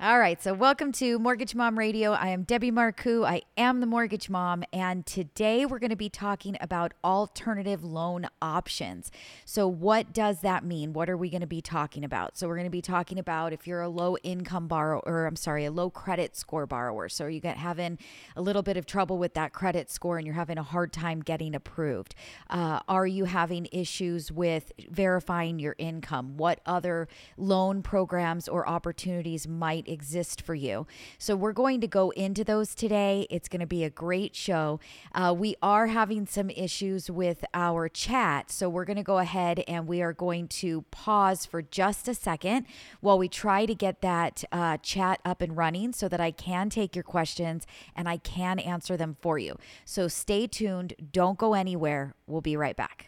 [0.00, 2.12] All right, so welcome to Mortgage Mom Radio.
[2.12, 3.26] I am Debbie Marcoux.
[3.26, 8.28] I am the mortgage mom, and today we're going to be talking about alternative loan
[8.40, 9.10] options.
[9.44, 10.92] So, what does that mean?
[10.92, 12.38] What are we going to be talking about?
[12.38, 15.34] So, we're going to be talking about if you're a low income borrower, or I'm
[15.34, 17.08] sorry, a low credit score borrower.
[17.08, 17.98] So, you get having
[18.36, 21.22] a little bit of trouble with that credit score and you're having a hard time
[21.22, 22.14] getting approved.
[22.48, 26.36] Uh, are you having issues with verifying your income?
[26.36, 30.86] What other loan programs or opportunities might exist for you.
[31.18, 33.26] So, we're going to go into those today.
[33.30, 34.80] It's going to be a great show.
[35.14, 38.50] Uh, we are having some issues with our chat.
[38.50, 42.14] So, we're going to go ahead and we are going to pause for just a
[42.14, 42.66] second
[43.00, 46.70] while we try to get that uh, chat up and running so that I can
[46.70, 47.66] take your questions
[47.96, 49.58] and I can answer them for you.
[49.84, 50.94] So, stay tuned.
[51.12, 52.14] Don't go anywhere.
[52.26, 53.07] We'll be right back.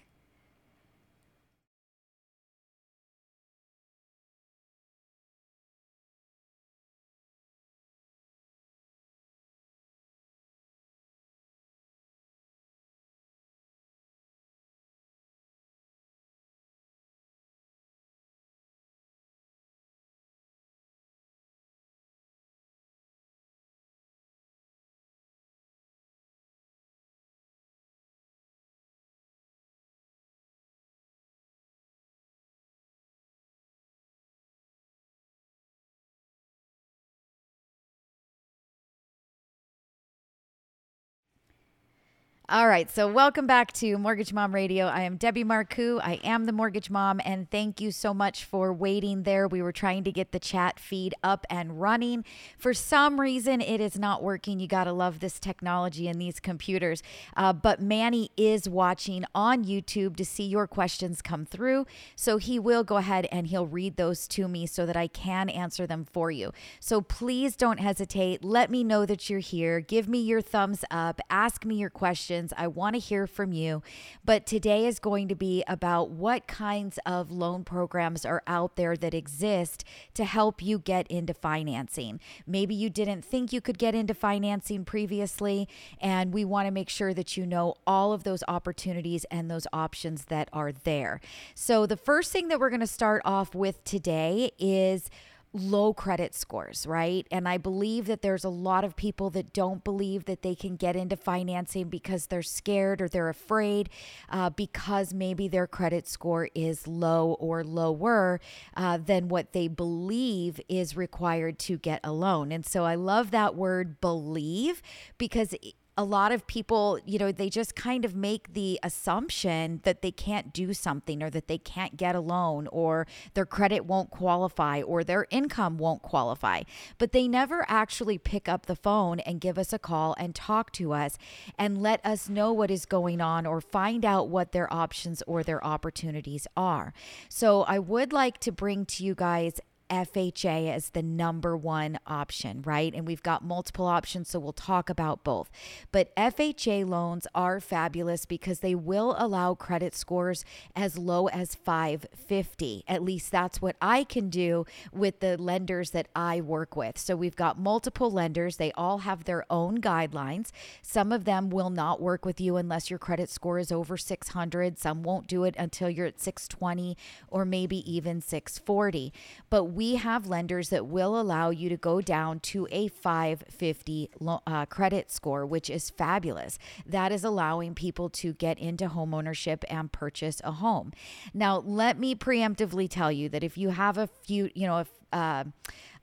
[42.52, 42.90] All right.
[42.90, 44.86] So, welcome back to Mortgage Mom Radio.
[44.86, 46.00] I am Debbie Marcoux.
[46.02, 49.46] I am the Mortgage Mom, and thank you so much for waiting there.
[49.46, 52.24] We were trying to get the chat feed up and running.
[52.58, 54.58] For some reason, it is not working.
[54.58, 57.04] You got to love this technology and these computers.
[57.36, 61.86] Uh, but Manny is watching on YouTube to see your questions come through.
[62.16, 65.50] So, he will go ahead and he'll read those to me so that I can
[65.50, 66.52] answer them for you.
[66.80, 68.42] So, please don't hesitate.
[68.42, 69.78] Let me know that you're here.
[69.78, 71.20] Give me your thumbs up.
[71.30, 72.52] Ask me your questions questions.
[72.56, 73.82] I want to hear from you.
[74.24, 78.96] But today is going to be about what kinds of loan programs are out there
[78.96, 79.84] that exist
[80.14, 82.20] to help you get into financing.
[82.46, 85.68] Maybe you didn't think you could get into financing previously,
[86.00, 89.66] and we want to make sure that you know all of those opportunities and those
[89.72, 91.20] options that are there.
[91.54, 95.10] So, the first thing that we're going to start off with today is
[95.52, 97.26] low credit scores, right?
[97.30, 100.76] And I believe that there's a lot of people that don't believe that they can
[100.76, 103.90] get into financing because they're scared or they're afraid
[104.28, 108.40] uh, because maybe their credit score is low or lower
[108.76, 112.52] uh, than what they believe is required to get a loan.
[112.52, 114.82] And so I love that word believe
[115.18, 115.54] because
[115.96, 120.10] a lot of people, you know, they just kind of make the assumption that they
[120.10, 124.80] can't do something or that they can't get a loan or their credit won't qualify
[124.80, 126.62] or their income won't qualify.
[126.98, 130.72] But they never actually pick up the phone and give us a call and talk
[130.72, 131.18] to us
[131.58, 135.42] and let us know what is going on or find out what their options or
[135.42, 136.94] their opportunities are.
[137.28, 142.62] So I would like to bring to you guys FHA as the number one option,
[142.62, 142.94] right?
[142.94, 145.50] And we've got multiple options, so we'll talk about both.
[145.92, 150.44] But FHA loans are fabulous because they will allow credit scores
[150.76, 152.84] as low as 550.
[152.86, 156.96] At least that's what I can do with the lenders that I work with.
[156.96, 160.50] So we've got multiple lenders, they all have their own guidelines.
[160.82, 164.78] Some of them will not work with you unless your credit score is over 600.
[164.78, 166.96] Some won't do it until you're at 620
[167.28, 169.12] or maybe even 640.
[169.48, 174.10] But we have lenders that will allow you to go down to a 550
[174.46, 176.58] uh, credit score, which is fabulous.
[176.86, 180.92] That is allowing people to get into home ownership and purchase a home.
[181.34, 184.88] Now, let me preemptively tell you that if you have a few, you know, if
[185.12, 185.44] uh,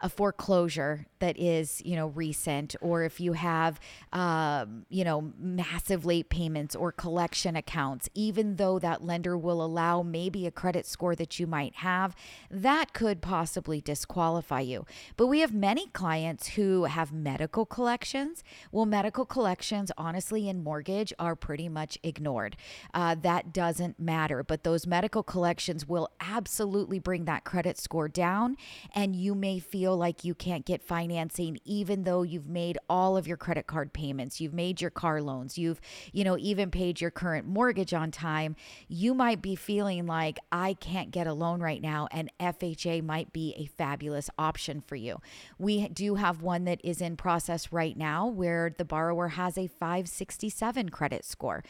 [0.01, 3.79] a foreclosure that is, you know, recent, or if you have,
[4.13, 10.03] um, you know, massive late payments or collection accounts, even though that lender will allow
[10.03, 12.15] maybe a credit score that you might have,
[12.51, 14.85] that could possibly disqualify you.
[15.15, 18.43] But we have many clients who have medical collections.
[18.71, 22.55] Well, medical collections, honestly, in mortgage are pretty much ignored.
[22.93, 24.43] Uh, that doesn't matter.
[24.43, 28.57] But those medical collections will absolutely bring that credit score down,
[28.93, 33.15] and you may feel feel like you can't get financing even though you've made all
[33.15, 35.79] of your credit card payments, you've made your car loans, you've,
[36.11, 38.53] you know, even paid your current mortgage on time,
[38.89, 43.31] you might be feeling like I can't get a loan right now and FHA might
[43.31, 45.21] be a fabulous option for you.
[45.57, 49.67] We do have one that is in process right now where the borrower has a
[49.67, 51.63] 567 credit score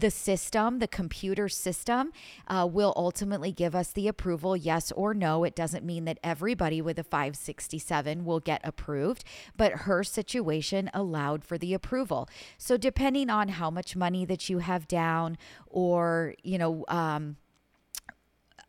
[0.00, 2.12] the system, the computer system,
[2.48, 5.44] uh, will ultimately give us the approval, yes or no.
[5.44, 9.24] It doesn't mean that everybody with a 567 will get approved,
[9.56, 12.28] but her situation allowed for the approval.
[12.58, 17.36] So, depending on how much money that you have down, or, you know, um,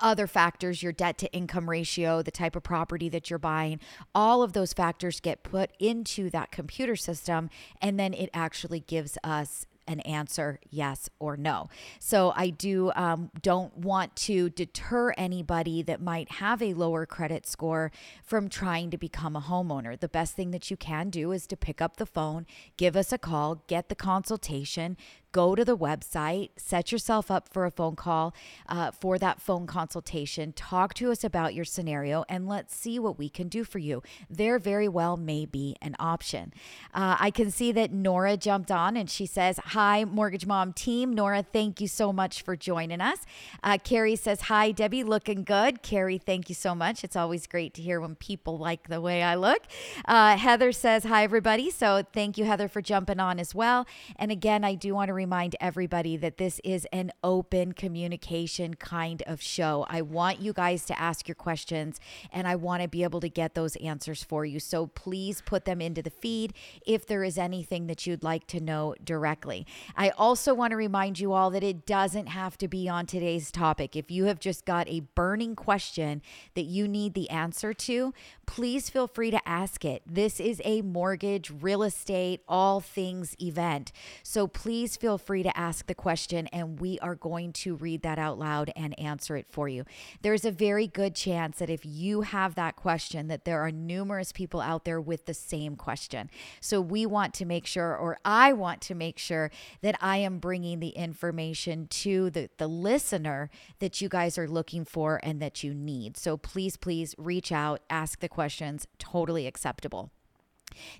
[0.01, 3.79] other factors, your debt to income ratio, the type of property that you're buying,
[4.13, 7.49] all of those factors get put into that computer system.
[7.81, 11.69] And then it actually gives us an answer yes or no.
[11.99, 17.47] So I do um, don't want to deter anybody that might have a lower credit
[17.47, 17.91] score
[18.23, 19.99] from trying to become a homeowner.
[19.99, 22.45] The best thing that you can do is to pick up the phone,
[22.77, 24.97] give us a call, get the consultation,
[25.31, 28.33] go to the website, set yourself up for a phone call
[28.67, 30.53] uh, for that phone consultation.
[30.53, 34.03] Talk to us about your scenario and let's see what we can do for you.
[34.29, 36.53] There very well may be an option.
[36.93, 41.13] Uh, I can see that Nora jumped on and she says, Hi, Mortgage Mom team.
[41.13, 43.19] Nora, thank you so much for joining us.
[43.63, 45.81] Uh, Carrie says, Hi, Debbie, looking good.
[45.81, 47.03] Carrie, thank you so much.
[47.03, 49.63] It's always great to hear when people like the way I look.
[50.05, 51.69] Uh, Heather says, Hi, everybody.
[51.69, 53.85] So thank you, Heather, for jumping on as well.
[54.17, 59.21] And again, I do want to remind everybody that this is an open communication kind
[59.27, 59.85] of show.
[59.87, 61.99] I want you guys to ask your questions
[62.31, 64.59] and I want to be able to get those answers for you.
[64.59, 66.53] So please put them into the feed
[66.87, 69.67] if there is anything that you'd like to know directly.
[69.95, 73.51] I also want to remind you all that it doesn't have to be on today's
[73.51, 73.95] topic.
[73.95, 76.23] If you have just got a burning question
[76.55, 78.11] that you need the answer to,
[78.47, 80.01] please feel free to ask it.
[80.05, 83.91] This is a mortgage, real estate, all things event.
[84.23, 88.01] So please feel free to to ask the question, and we are going to read
[88.01, 89.83] that out loud and answer it for you.
[90.21, 94.31] There's a very good chance that if you have that question, that there are numerous
[94.31, 96.29] people out there with the same question.
[96.59, 100.39] So we want to make sure, or I want to make sure, that I am
[100.39, 103.49] bringing the information to the, the listener
[103.79, 106.17] that you guys are looking for and that you need.
[106.17, 110.11] So please, please reach out, ask the questions, totally acceptable.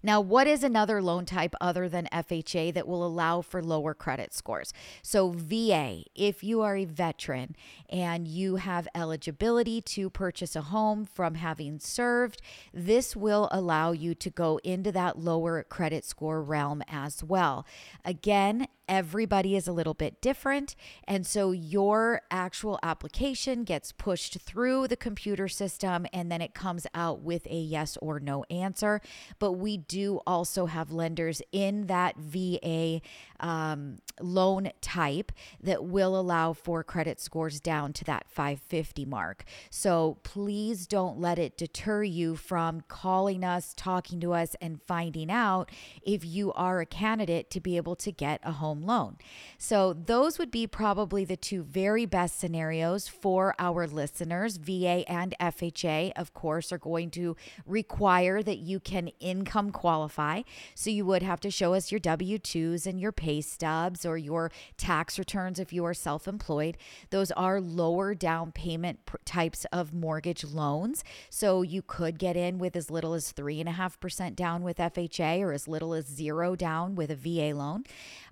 [0.03, 4.33] Now, what is another loan type other than FHA that will allow for lower credit
[4.33, 4.73] scores?
[5.01, 7.56] So, VA, if you are a veteran
[7.89, 12.41] and you have eligibility to purchase a home from having served,
[12.73, 17.65] this will allow you to go into that lower credit score realm as well.
[18.06, 20.75] Again, everybody is a little bit different.
[21.07, 26.85] And so your actual application gets pushed through the computer system and then it comes
[26.94, 29.00] out with a yes or no answer.
[29.39, 33.02] But we do also have lenders in that VA
[33.40, 35.31] um, loan type
[35.62, 39.44] that will allow for credit scores down to that 550 mark.
[39.69, 45.31] So please don't let it deter you from calling us, talking to us, and finding
[45.31, 45.71] out
[46.04, 49.18] if you are a candidate to be able to get a home loan.
[49.57, 54.57] So those would be probably the two very best scenarios for our listeners.
[54.57, 57.35] VA and FHA, of course, are going to
[57.66, 60.42] require that you can income qualify.
[60.76, 64.18] So you would have to show us your W 2s and your pay stubs or
[64.18, 66.78] your tax returns if you are self employed.
[67.10, 71.04] Those are lower down payment types of mortgage loans.
[71.30, 75.68] So you could get in with as little as 3.5% down with FHA or as
[75.68, 77.84] little as zero down with a VA loan.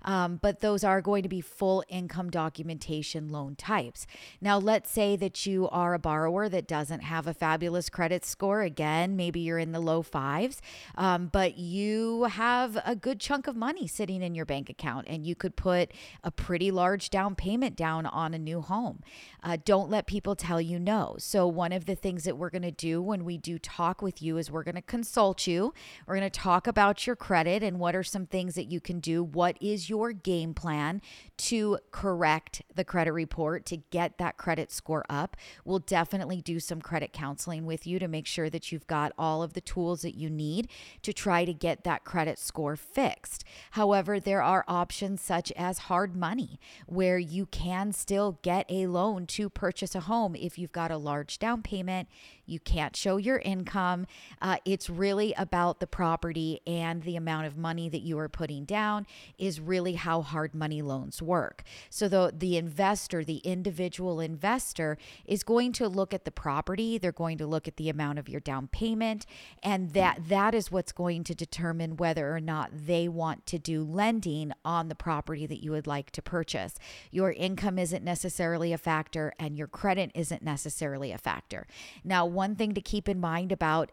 [0.02, 4.06] Um, but those are going to be full income documentation loan types.
[4.40, 8.62] Now, let's say that you are a borrower that doesn't have a fabulous credit score.
[8.62, 10.62] Again, maybe you're in the low fives,
[10.96, 15.06] um, but you have a good chunk of money sitting in your bank account account
[15.08, 15.92] and you could put
[16.24, 19.02] a pretty large down payment down on a new home.
[19.42, 21.16] Uh, don't let people tell you no.
[21.18, 24.22] So, one of the things that we're going to do when we do talk with
[24.22, 25.72] you is we're going to consult you.
[26.06, 29.00] We're going to talk about your credit and what are some things that you can
[29.00, 29.22] do.
[29.22, 31.00] What is your game plan
[31.40, 35.38] to correct the credit report to get that credit score up.
[35.64, 39.42] We'll definitely do some credit counseling with you to make sure that you've got all
[39.42, 40.68] of the tools that you need
[41.02, 43.44] to try to get that credit score fixed.
[43.72, 49.26] However, there are options such as hard money where you can still get a loan
[49.26, 52.08] to purchase a home if you've got a large down payment,
[52.50, 54.06] you can't show your income.
[54.42, 58.64] Uh, it's really about the property and the amount of money that you are putting
[58.64, 59.06] down
[59.38, 61.62] is really how hard money loans work.
[61.88, 67.12] So the the investor, the individual investor is going to look at the property, they're
[67.12, 69.26] going to look at the amount of your down payment
[69.62, 73.82] and that that is what's going to determine whether or not they want to do
[73.82, 76.74] lending on the property that you would like to purchase.
[77.10, 81.66] Your income isn't necessarily a factor and your credit isn't necessarily a factor.
[82.04, 83.92] Now, one thing to keep in mind about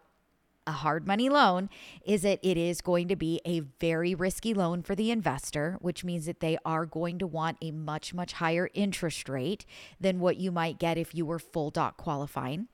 [0.68, 1.70] a hard money loan
[2.04, 6.04] is that it is going to be a very risky loan for the investor, which
[6.04, 9.64] means that they are going to want a much, much higher interest rate
[9.98, 12.68] than what you might get if you were full doc qualifying.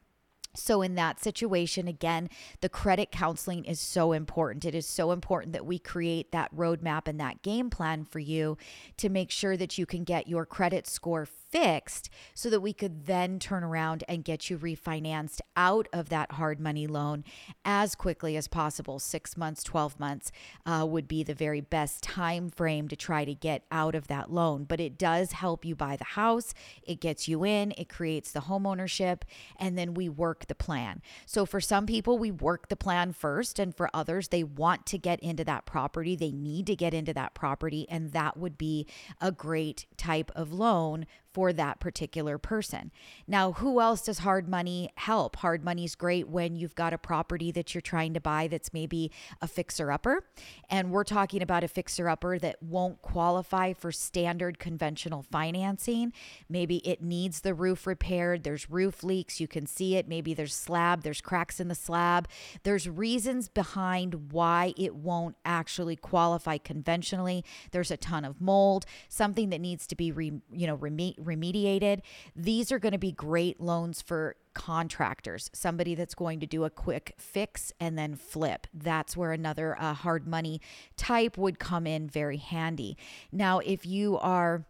[0.55, 2.29] So, in that situation, again,
[2.61, 4.65] the credit counseling is so important.
[4.65, 8.57] It is so important that we create that roadmap and that game plan for you
[8.99, 13.07] to make sure that you can get your credit score fixed so that we could
[13.07, 17.23] then turn around and get you refinanced out of that hard money loan
[17.65, 18.99] as quickly as possible.
[18.99, 20.33] Six months, 12 months
[20.67, 24.33] uh, would be the very best time frame to try to get out of that
[24.33, 24.65] loan.
[24.65, 28.41] But it does help you buy the house, it gets you in, it creates the
[28.41, 29.25] home ownership,
[29.57, 31.03] and then we work the plan.
[31.27, 34.99] So for some people, we work the plan first, and for others, they want to
[34.99, 38.87] get into that property, they need to get into that property, and that would be
[39.21, 42.93] a great type of loan for that particular person.
[43.27, 45.35] Now, who else does hard money help?
[45.37, 48.73] Hard money is great when you've got a property that you're trying to buy that's
[48.73, 49.11] maybe
[49.43, 50.25] a fixer upper.
[50.71, 56.13] And we're talking about a fixer upper that won't qualify for standard conventional financing.
[56.49, 60.07] Maybe it needs the roof repaired, there's roof leaks, you can see it.
[60.07, 62.29] Maybe there's slab, there's cracks in the slab.
[62.63, 67.45] There's reasons behind why it won't actually qualify conventionally.
[67.73, 72.01] There's a ton of mold, something that needs to be re, you know, reme- remediated.
[72.37, 76.71] These are going to be great loans for contractors, somebody that's going to do a
[76.71, 78.67] quick fix and then flip.
[78.73, 80.61] That's where another uh, hard money
[80.97, 82.97] type would come in very handy.
[83.33, 84.65] Now, if you are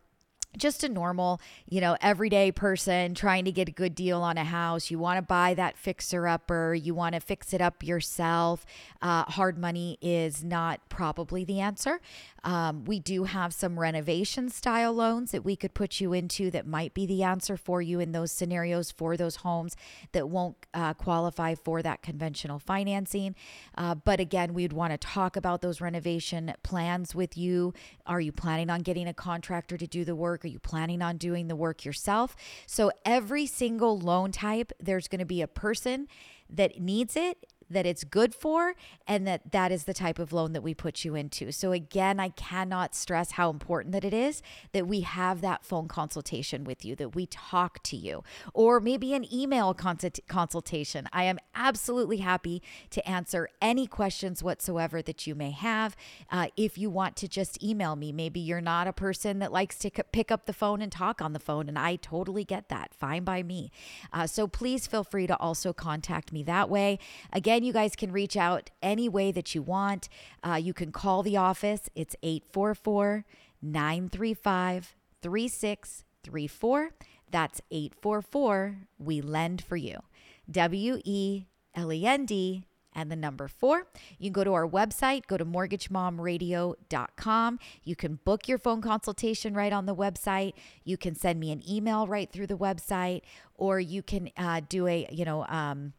[0.56, 4.44] just a normal, you know, everyday person trying to get a good deal on a
[4.44, 4.90] house.
[4.90, 8.64] You want to buy that fixer upper, you want to fix it up yourself.
[9.02, 12.00] Uh, hard money is not probably the answer.
[12.44, 16.66] Um, we do have some renovation style loans that we could put you into that
[16.66, 19.76] might be the answer for you in those scenarios for those homes
[20.12, 23.34] that won't uh, qualify for that conventional financing.
[23.76, 27.72] Uh, but again, we'd want to talk about those renovation plans with you.
[28.06, 30.44] Are you planning on getting a contractor to do the work?
[30.44, 32.36] Are you planning on doing the work yourself?
[32.66, 36.08] So, every single loan type, there's going to be a person
[36.50, 38.75] that needs it that it's good for
[39.06, 41.52] and that that is the type of loan that we put you into.
[41.52, 44.42] So again, I cannot stress how important that it is
[44.73, 49.14] that we have that phone consultation with you, that we talk to you, or maybe
[49.14, 51.09] an email consult- consultation.
[51.12, 55.97] I am absolutely happy to answer any questions whatsoever that you may have.
[56.30, 59.78] Uh, if you want to just email me, maybe you're not a person that likes
[59.78, 62.94] to pick up the phone and talk on the phone, and I totally get that.
[62.94, 63.71] Fine by me.
[64.12, 66.99] Uh, so please feel free to also contact me that way.
[67.33, 70.08] Again, you guys can reach out any way that you want.
[70.42, 73.25] Uh, you can call the office, it's 844
[73.62, 76.90] 935 3634.
[77.30, 80.00] That's 844 We Lend for You.
[80.50, 81.44] W E
[81.75, 83.88] L E N D and the number four.
[84.18, 87.58] You can go to our website, go to mortgagemomradio.com.
[87.82, 90.52] You can book your phone consultation right on the website.
[90.84, 93.23] You can send me an email right through the website,
[93.56, 95.94] or you can uh, do a, you know, um,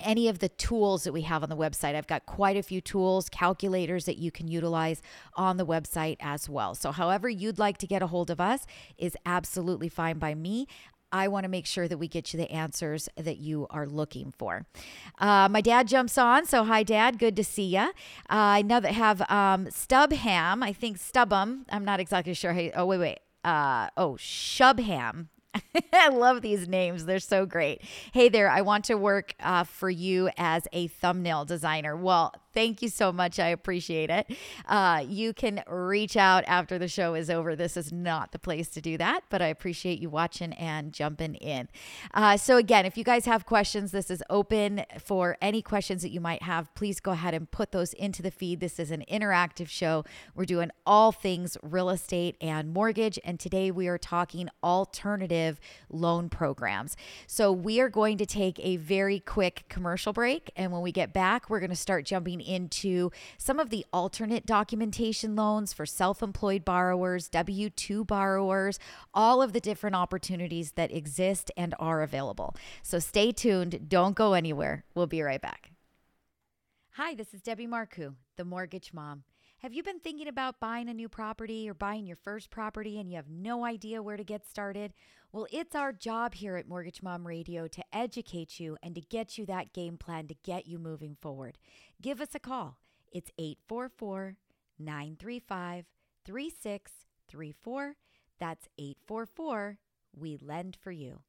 [0.00, 1.94] any of the tools that we have on the website.
[1.94, 5.02] I've got quite a few tools, calculators that you can utilize
[5.34, 6.74] on the website as well.
[6.74, 10.66] So, however, you'd like to get a hold of us is absolutely fine by me.
[11.10, 14.32] I want to make sure that we get you the answers that you are looking
[14.36, 14.66] for.
[15.18, 16.44] Uh, my dad jumps on.
[16.44, 17.18] So, hi, Dad.
[17.18, 17.78] Good to see you.
[17.78, 17.90] Uh,
[18.28, 20.62] I know that have um, Stubham.
[20.62, 21.64] I think Stubham.
[21.70, 22.52] I'm not exactly sure.
[22.52, 23.18] How, oh, wait, wait.
[23.42, 25.28] Uh, oh, Shubham
[25.92, 27.04] I love these names.
[27.04, 27.82] They're so great.
[28.12, 31.96] Hey there, I want to work uh, for you as a thumbnail designer.
[31.96, 33.38] Well, Thank you so much.
[33.38, 34.36] I appreciate it.
[34.66, 37.54] Uh, you can reach out after the show is over.
[37.54, 41.36] This is not the place to do that, but I appreciate you watching and jumping
[41.36, 41.68] in.
[42.12, 46.10] Uh, so, again, if you guys have questions, this is open for any questions that
[46.10, 46.74] you might have.
[46.74, 48.58] Please go ahead and put those into the feed.
[48.58, 50.04] This is an interactive show.
[50.34, 53.20] We're doing all things real estate and mortgage.
[53.22, 56.96] And today we are talking alternative loan programs.
[57.28, 60.50] So, we are going to take a very quick commercial break.
[60.56, 64.46] And when we get back, we're going to start jumping into some of the alternate
[64.46, 68.78] documentation loans for self employed borrowers, W 2 borrowers,
[69.12, 72.56] all of the different opportunities that exist and are available.
[72.82, 73.88] So stay tuned.
[73.88, 74.84] Don't go anywhere.
[74.94, 75.72] We'll be right back.
[76.92, 79.22] Hi, this is Debbie Marcoux, the mortgage mom.
[79.58, 83.10] Have you been thinking about buying a new property or buying your first property and
[83.10, 84.92] you have no idea where to get started?
[85.32, 89.36] Well, it's our job here at Mortgage Mom Radio to educate you and to get
[89.36, 91.58] you that game plan to get you moving forward.
[92.00, 92.78] Give us a call.
[93.10, 94.36] It's 844
[94.78, 95.86] 935
[96.24, 97.96] 3634.
[98.38, 99.78] That's 844
[100.16, 101.22] We Lend for You.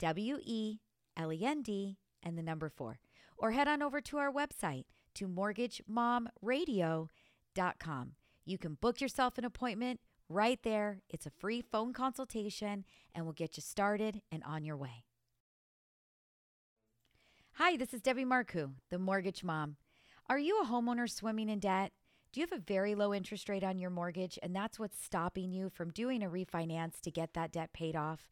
[0.00, 0.80] W E
[1.16, 2.98] L E N D and the number four.
[3.38, 8.12] Or head on over to our website to mortgagemomradio.com.
[8.44, 11.02] You can book yourself an appointment right there.
[11.08, 15.04] It's a free phone consultation and we'll get you started and on your way.
[17.54, 19.76] Hi, this is Debbie Marcoux, the mortgage mom.
[20.28, 21.92] Are you a homeowner swimming in debt?
[22.32, 25.52] Do you have a very low interest rate on your mortgage and that's what's stopping
[25.52, 28.28] you from doing a refinance to get that debt paid off?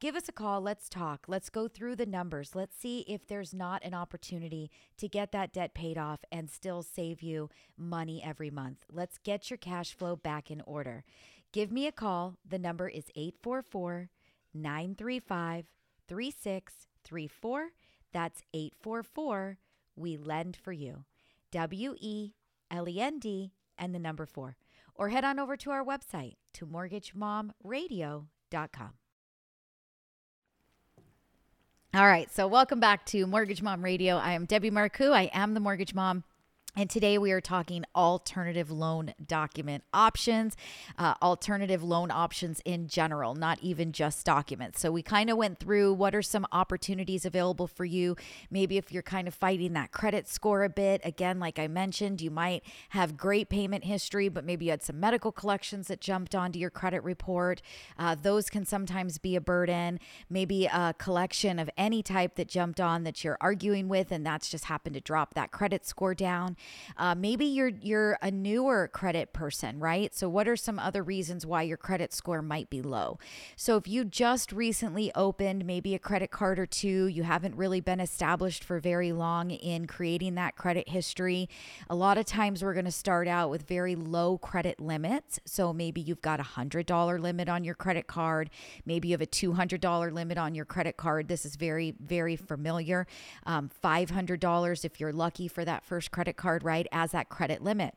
[0.00, 0.60] Give us a call.
[0.60, 1.24] Let's talk.
[1.28, 2.54] Let's go through the numbers.
[2.54, 6.82] Let's see if there's not an opportunity to get that debt paid off and still
[6.82, 8.84] save you money every month.
[8.92, 11.04] Let's get your cash flow back in order.
[11.52, 12.36] Give me a call.
[12.46, 14.10] The number is 844
[14.52, 15.70] 935
[16.06, 17.68] 3634.
[18.12, 19.56] That's 844
[19.96, 21.04] We Lend for You.
[21.50, 22.34] W E
[22.70, 24.56] L E N D, and the number four.
[24.94, 28.90] Or head on over to our website to mortgagemomradio.com.
[31.92, 34.16] All right, so welcome back to Mortgage Mom Radio.
[34.16, 35.12] I am Debbie Marcoux.
[35.12, 36.22] I am the mortgage mom.
[36.76, 40.56] And today we are talking alternative loan document options,
[40.96, 44.80] uh, alternative loan options in general, not even just documents.
[44.80, 48.16] So we kind of went through what are some opportunities available for you.
[48.52, 52.20] Maybe if you're kind of fighting that credit score a bit, again, like I mentioned,
[52.20, 56.36] you might have great payment history, but maybe you had some medical collections that jumped
[56.36, 57.62] onto your credit report.
[57.98, 59.98] Uh, those can sometimes be a burden.
[60.28, 64.48] Maybe a collection of any type that jumped on that you're arguing with, and that's
[64.48, 66.56] just happened to drop that credit score down.
[66.96, 70.14] Uh, maybe you're you're a newer credit person, right?
[70.14, 73.18] So what are some other reasons why your credit score might be low?
[73.56, 77.80] So if you just recently opened maybe a credit card or two, you haven't really
[77.80, 81.48] been established for very long in creating that credit history.
[81.88, 85.40] A lot of times we're going to start out with very low credit limits.
[85.46, 88.50] So maybe you've got a hundred dollar limit on your credit card.
[88.84, 91.28] Maybe you have a two hundred dollar limit on your credit card.
[91.28, 93.06] This is very very familiar.
[93.46, 97.12] Um, Five hundred dollars if you're lucky for that first credit card card, right, as
[97.12, 97.94] that credit limit.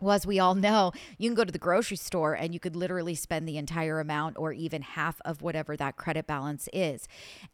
[0.00, 2.74] Well, as we all know, you can go to the grocery store and you could
[2.74, 7.06] literally spend the entire amount or even half of whatever that credit balance is.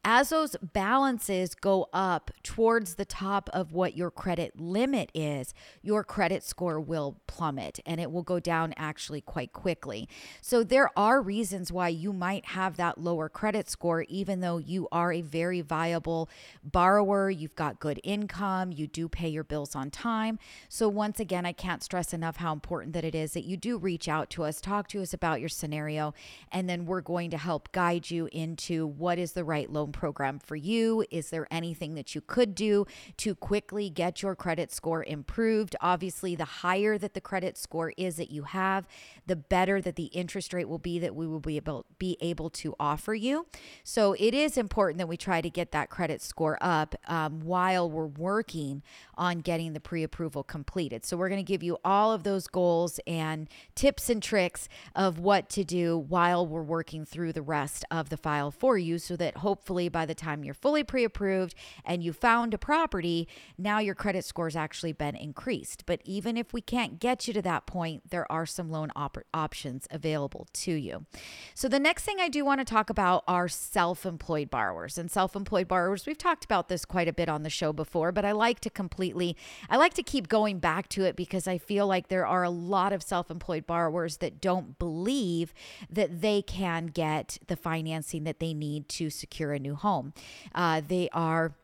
[0.04, 6.02] As those balances go up towards the top of what your credit limit is, your
[6.02, 10.08] credit score will plummet and it will go down actually quite quickly.
[10.40, 14.88] So, there are reasons why you might have that lower credit score, even though you
[14.90, 16.30] are a very viable
[16.64, 20.38] borrower, you've got good income, you do pay your bills on time.
[20.68, 23.78] So, once again, I can't stress enough how important that it is that you do
[23.78, 26.14] reach out to us, talk to us about your scenario,
[26.52, 30.38] and then we're going to help guide you into what is the right loan program
[30.38, 31.04] for you.
[31.10, 32.86] Is there anything that you could do
[33.18, 35.76] to quickly get your credit score improved?
[35.80, 38.86] Obviously, the higher that the credit score is that you have,
[39.26, 42.50] the better that the interest rate will be that we will be able be able
[42.50, 43.46] to offer you.
[43.84, 47.90] So it is important that we try to get that credit score up um, while
[47.90, 48.82] we're working
[49.16, 51.04] on getting the pre-approval completed.
[51.04, 54.68] So we're going to give you all of of those goals and tips and tricks
[54.94, 58.98] of what to do while we're working through the rest of the file for you
[58.98, 61.54] so that hopefully by the time you're fully pre approved
[61.84, 65.84] and you found a property, now your credit score's actually been increased.
[65.86, 69.18] But even if we can't get you to that point, there are some loan op-
[69.32, 71.06] options available to you.
[71.54, 74.98] So the next thing I do want to talk about are self employed borrowers.
[74.98, 78.12] And self employed borrowers, we've talked about this quite a bit on the show before,
[78.12, 79.36] but I like to completely,
[79.70, 82.50] I like to keep going back to it because I feel like there are a
[82.50, 85.54] lot of self employed borrowers that don't believe
[85.88, 90.12] that they can get the financing that they need to secure a new home.
[90.54, 91.54] Uh, they are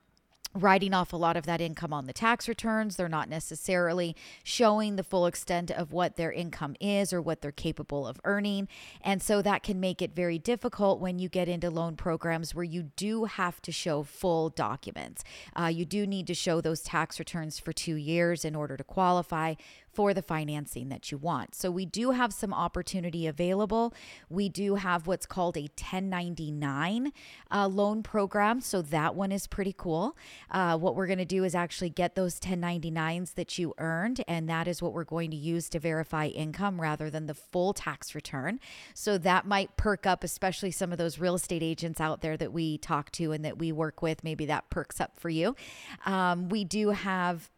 [0.56, 2.96] writing off a lot of that income on the tax returns.
[2.96, 7.52] They're not necessarily showing the full extent of what their income is or what they're
[7.52, 8.68] capable of earning.
[9.02, 12.64] And so that can make it very difficult when you get into loan programs where
[12.64, 15.24] you do have to show full documents.
[15.58, 18.84] Uh, you do need to show those tax returns for two years in order to
[18.84, 19.54] qualify
[19.96, 21.54] for the financing that you want.
[21.54, 23.94] So we do have some opportunity available.
[24.28, 27.12] We do have what's called a 1099
[27.50, 28.60] uh, loan program.
[28.60, 30.14] So that one is pretty cool.
[30.50, 34.46] Uh, what we're going to do is actually get those 1099s that you earned, and
[34.50, 38.14] that is what we're going to use to verify income rather than the full tax
[38.14, 38.60] return.
[38.92, 42.52] So that might perk up, especially some of those real estate agents out there that
[42.52, 44.22] we talk to and that we work with.
[44.22, 45.56] Maybe that perks up for you.
[46.04, 47.48] Um, we do have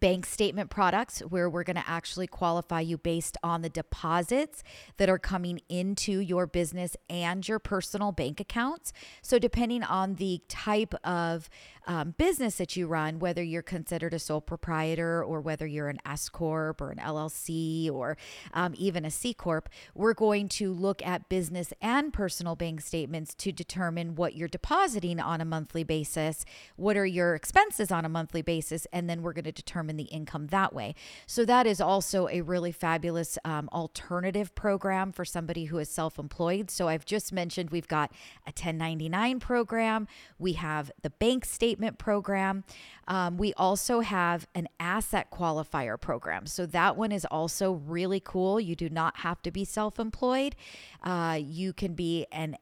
[0.00, 4.62] bank statement products where we're going to actually qualify you based on the deposits
[4.96, 8.92] that are coming into your business and your personal bank accounts.
[9.20, 11.48] So, depending on the type of
[11.86, 15.98] um, business that you run, whether you're considered a sole proprietor or whether you're an
[16.06, 18.16] S Corp or an LLC or
[18.54, 23.34] um, even a C Corp, we're going to look at business and personal bank statements
[23.34, 26.44] to determine what you're depositing on a monthly basis,
[26.76, 30.04] what are your expenses on a monthly basis, and then we're going to determine the
[30.04, 30.94] income that way.
[31.26, 36.18] So, that is also a really fabulous um, alternative program for somebody who is self
[36.18, 36.70] employed.
[36.70, 38.12] So, I've just mentioned we've got
[38.46, 40.06] a 1099 program,
[40.38, 42.64] we have the bank statement program.
[43.08, 46.46] Um, we also have an asset qualifier program.
[46.46, 48.60] So that one is also really cool.
[48.60, 50.54] You do not have to be self employed,
[51.02, 52.56] uh, you can be an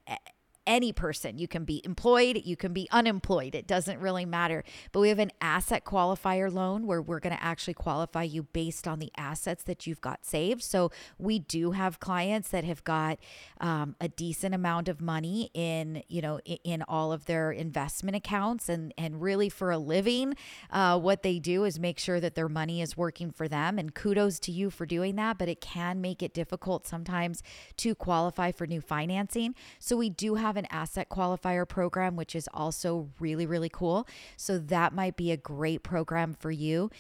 [0.67, 1.39] any person.
[1.39, 3.55] You can be employed, you can be unemployed.
[3.55, 4.65] It doesn't really matter.
[4.93, 8.87] But we have an asset qualifier loan where we're going to actually qualify you based
[8.87, 10.63] on the assets that you've got saved.
[10.63, 13.19] So we do have clients that have got
[13.61, 18.69] um, a decent amount of money in, you know, in, all of their investment accounts,
[18.69, 20.35] and and really for a living,
[20.71, 23.79] uh, what they do is make sure that their money is working for them.
[23.79, 25.37] And kudos to you for doing that.
[25.37, 27.43] But it can make it difficult sometimes
[27.79, 29.55] to qualify for new financing.
[29.79, 34.07] So we do have an asset qualifier program, which is also really, really cool.
[34.37, 36.91] So that might be a great program for you.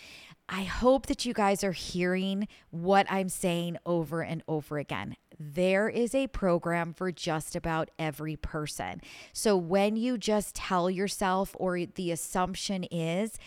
[0.48, 5.16] I hope that you guys are hearing what I'm saying over and over again.
[5.38, 9.00] There is a program for just about every person.
[9.32, 13.38] So when you just tell yourself, or the assumption is,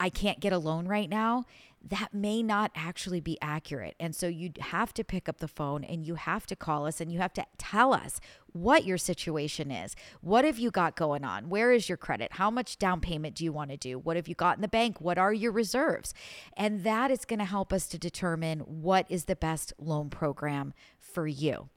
[0.00, 1.44] I can't get a loan right now,
[1.82, 3.94] that may not actually be accurate.
[3.98, 7.00] And so you have to pick up the phone and you have to call us
[7.00, 8.20] and you have to tell us
[8.52, 9.96] what your situation is.
[10.20, 11.48] What have you got going on?
[11.48, 12.32] Where is your credit?
[12.32, 13.98] How much down payment do you want to do?
[13.98, 15.00] What have you got in the bank?
[15.00, 16.12] What are your reserves?
[16.56, 20.74] And that is going to help us to determine what is the best loan program
[20.98, 21.70] for you.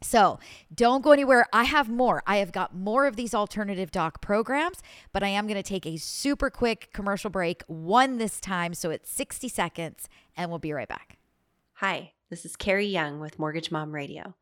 [0.00, 0.38] So
[0.74, 1.46] don't go anywhere.
[1.52, 2.22] I have more.
[2.26, 4.78] I have got more of these alternative doc programs,
[5.12, 8.74] but I am going to take a super quick commercial break, one this time.
[8.74, 11.18] So it's 60 seconds, and we'll be right back.
[11.74, 14.34] Hi, this is Carrie Young with Mortgage Mom Radio.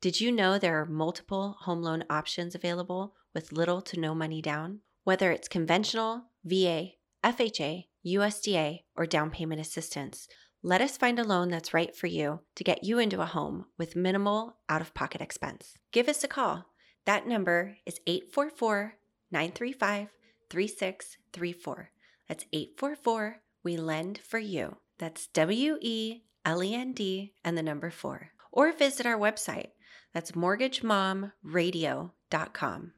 [0.00, 4.42] Did you know there are multiple home loan options available with little to no money
[4.42, 4.80] down?
[5.04, 10.26] Whether it's conventional, VA, FHA, USDA, or down payment assistance,
[10.64, 13.66] let us find a loan that's right for you to get you into a home
[13.78, 15.74] with minimal out of pocket expense.
[15.90, 16.66] Give us a call.
[17.04, 18.94] That number is 844
[19.32, 20.08] 935
[20.50, 21.90] 3634.
[22.28, 24.76] That's 844 We Lend for You.
[24.98, 28.30] That's W E L E N D and the number four.
[28.52, 29.70] Or visit our website.
[30.14, 32.92] That's mortgagemomradio.com.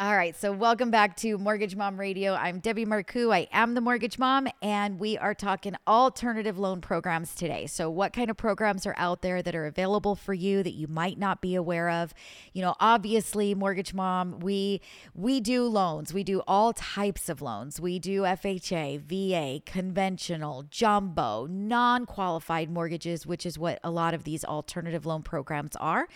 [0.00, 2.34] All right, so welcome back to Mortgage Mom Radio.
[2.34, 3.34] I'm Debbie Marcoux.
[3.34, 7.66] I am the Mortgage Mom, and we are talking alternative loan programs today.
[7.66, 10.86] So, what kind of programs are out there that are available for you that you
[10.86, 12.14] might not be aware of?
[12.52, 14.80] You know, obviously, Mortgage Mom, we
[15.16, 16.14] we do loans.
[16.14, 17.80] We do all types of loans.
[17.80, 24.44] We do FHA, VA, conventional, jumbo, non-qualified mortgages, which is what a lot of these
[24.44, 26.06] alternative loan programs are.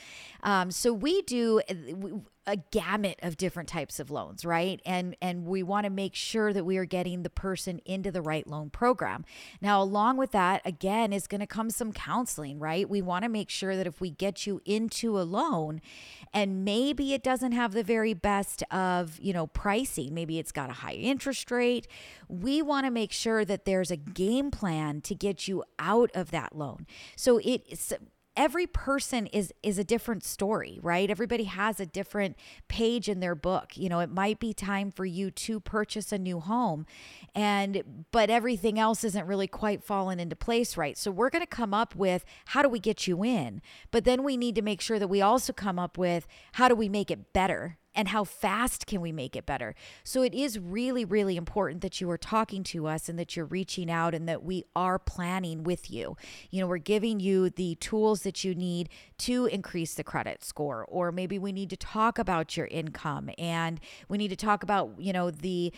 [0.44, 1.60] Um, so, we do
[2.46, 4.80] a gamut of different types of loans, right?
[4.84, 8.22] And and we want to make sure that we are getting the person into the
[8.22, 9.24] right loan program.
[9.60, 12.88] Now, along with that, again, is going to come some counseling, right?
[12.88, 15.80] We want to make sure that if we get you into a loan
[16.32, 20.70] and maybe it doesn't have the very best of, you know, pricing, maybe it's got
[20.70, 21.86] a high interest rate,
[22.28, 26.30] we want to make sure that there's a game plan to get you out of
[26.32, 26.86] that loan.
[27.16, 27.92] So it's
[28.36, 31.10] every person is is a different story right?
[31.10, 32.36] Everybody has a different
[32.68, 33.76] page in their book.
[33.76, 36.86] You know it might be time for you to purchase a new home
[37.34, 40.96] and but everything else isn't really quite fallen into place right.
[40.96, 43.60] So we're going to come up with how do we get you in?
[43.90, 46.74] But then we need to make sure that we also come up with how do
[46.74, 49.74] we make it better and how fast can we make it better?
[50.04, 53.46] So it is really, really important that you are talking to us and that you're
[53.46, 56.16] reaching out and that we are planning with you.
[56.50, 60.84] You know, we're giving you the tools that you need to increase the credit score,
[60.88, 64.90] or maybe we need to talk about your income and we need to talk about,
[64.98, 65.72] you know, the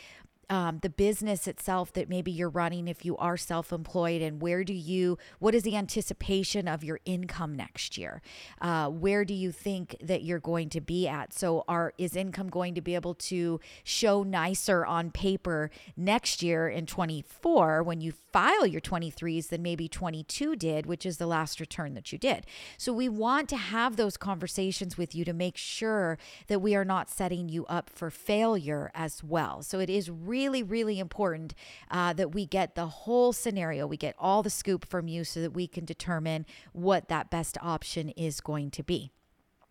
[0.51, 4.73] um, the business itself that maybe you're running if you are self-employed and where do
[4.73, 8.23] you what is the anticipation of your income next year?
[8.61, 11.33] Uh, where do you think that you're going to be at?
[11.33, 16.69] So are is income going to be able to show nicer on paper next year
[16.69, 21.61] in 24 when you file your 23s than maybe 22 did which is the last
[21.61, 22.47] return that you did?
[22.77, 26.85] So we want to have those conversations with you to make sure that we are
[26.85, 29.63] not setting you up for failure as well.
[29.63, 31.55] So it is really really, really important
[31.93, 35.41] uh, that we get the whole scenario, we get all the scoop from you so
[35.41, 39.13] that we can determine what that best option is going to be.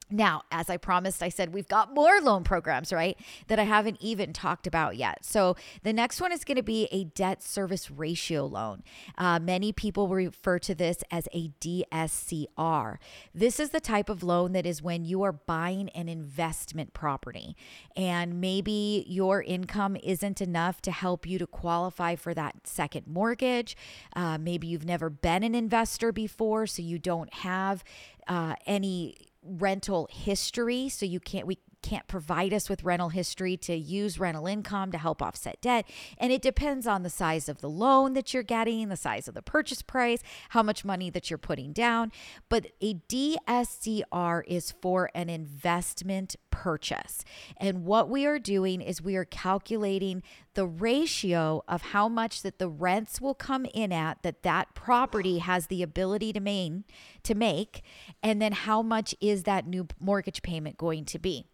[0.09, 3.17] Now, as I promised, I said we've got more loan programs, right?
[3.47, 5.23] That I haven't even talked about yet.
[5.25, 8.83] So the next one is going to be a debt service ratio loan.
[9.17, 12.97] Uh, many people refer to this as a DSCR.
[13.33, 17.55] This is the type of loan that is when you are buying an investment property
[17.95, 23.75] and maybe your income isn't enough to help you to qualify for that second mortgage.
[24.15, 27.83] Uh, maybe you've never been an investor before, so you don't have
[28.27, 33.75] uh, any rental history so you can't we can't provide us with rental history to
[33.75, 35.88] use rental income to help offset debt.
[36.17, 39.36] And it depends on the size of the loan that you're getting, the size of
[39.36, 42.12] the purchase price, how much money that you're putting down.
[42.49, 47.25] But a DSCR is for an investment purchase.
[47.57, 50.21] And what we are doing is we are calculating
[50.53, 55.39] the ratio of how much that the rents will come in at that that property
[55.39, 56.83] has the ability to main
[57.23, 57.81] to make
[58.21, 61.47] and then how much is that new mortgage payment going to be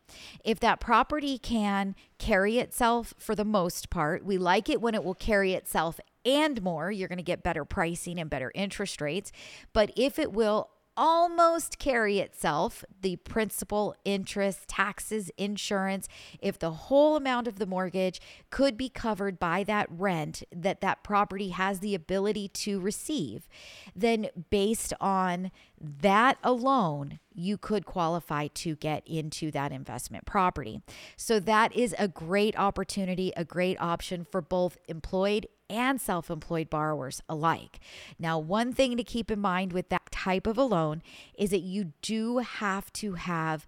[0.44, 5.04] if that property can carry itself for the most part we like it when it
[5.04, 9.32] will carry itself and more you're going to get better pricing and better interest rates
[9.72, 16.10] but if it will almost carry itself the principal, interest, taxes, insurance.
[16.42, 21.02] If the whole amount of the mortgage could be covered by that rent that that
[21.02, 23.48] property has the ability to receive,
[23.96, 30.82] then based on that alone, you could qualify to get into that investment property.
[31.16, 36.70] So, that is a great opportunity, a great option for both employed and self employed
[36.70, 37.80] borrowers alike.
[38.18, 41.02] Now, one thing to keep in mind with that type of a loan
[41.38, 43.66] is that you do have to have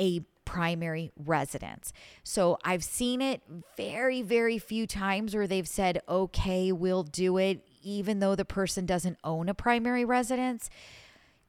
[0.00, 1.92] a primary residence.
[2.24, 3.42] So I've seen it
[3.76, 8.84] very, very few times where they've said, okay, we'll do it, even though the person
[8.84, 10.68] doesn't own a primary residence.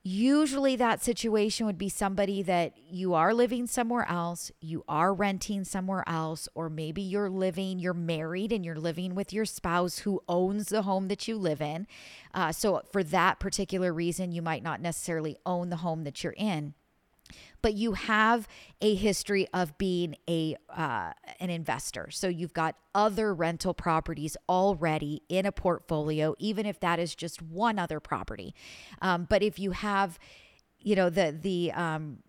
[0.05, 5.63] Usually, that situation would be somebody that you are living somewhere else, you are renting
[5.63, 10.21] somewhere else, or maybe you're living, you're married and you're living with your spouse who
[10.27, 11.87] owns the home that you live in.
[12.33, 16.35] Uh, so, for that particular reason, you might not necessarily own the home that you're
[16.35, 16.73] in
[17.61, 18.47] but you have
[18.81, 22.09] a history of being a uh, an investor.
[22.11, 27.41] So you've got other rental properties already in a portfolio, even if that is just
[27.41, 28.53] one other property.
[29.01, 30.19] Um, but if you have,
[30.79, 32.19] you know, the the um,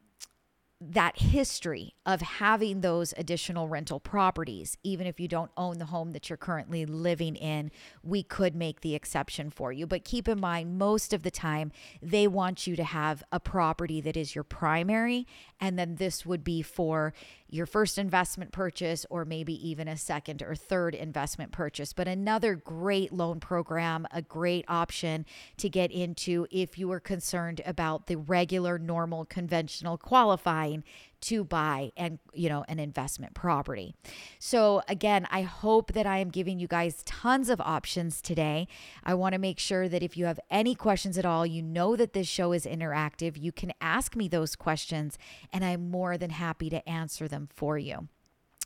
[0.91, 6.13] that history of having those additional rental properties, even if you don't own the home
[6.13, 7.71] that you're currently living in,
[8.03, 9.87] we could make the exception for you.
[9.87, 14.01] But keep in mind, most of the time, they want you to have a property
[14.03, 15.27] that is your primary,
[15.61, 17.15] and then this would be for
[17.49, 21.93] your first investment purchase or maybe even a second or third investment purchase.
[21.93, 25.25] But another great loan program, a great option
[25.59, 30.74] to get into if you are concerned about the regular, normal, conventional qualifying
[31.23, 33.95] to buy and you know an investment property.
[34.39, 38.69] So again, I hope that I am giving you guys tons of options today.
[39.05, 41.97] I want to make sure that if you have any questions at all, you know
[41.97, 43.41] that this show is interactive.
[43.41, 45.19] You can ask me those questions
[45.53, 48.09] and I'm more than happy to answer them for you.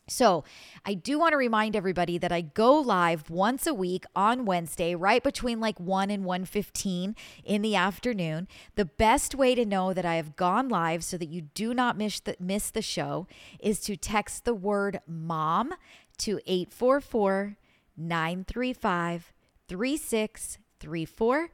[0.08, 0.44] So,
[0.84, 4.94] I do want to remind everybody that I go live once a week on Wednesday
[4.94, 8.48] right between like 1 and 1:15 in the afternoon.
[8.74, 11.96] The best way to know that I have gone live so that you do not
[11.96, 13.26] miss the miss the show
[13.60, 15.74] is to text the word mom
[16.18, 17.56] to 844
[17.96, 19.32] 935
[19.68, 21.50] 3634.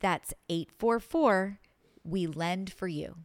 [0.00, 1.58] That's 844
[2.04, 3.16] we lend for you.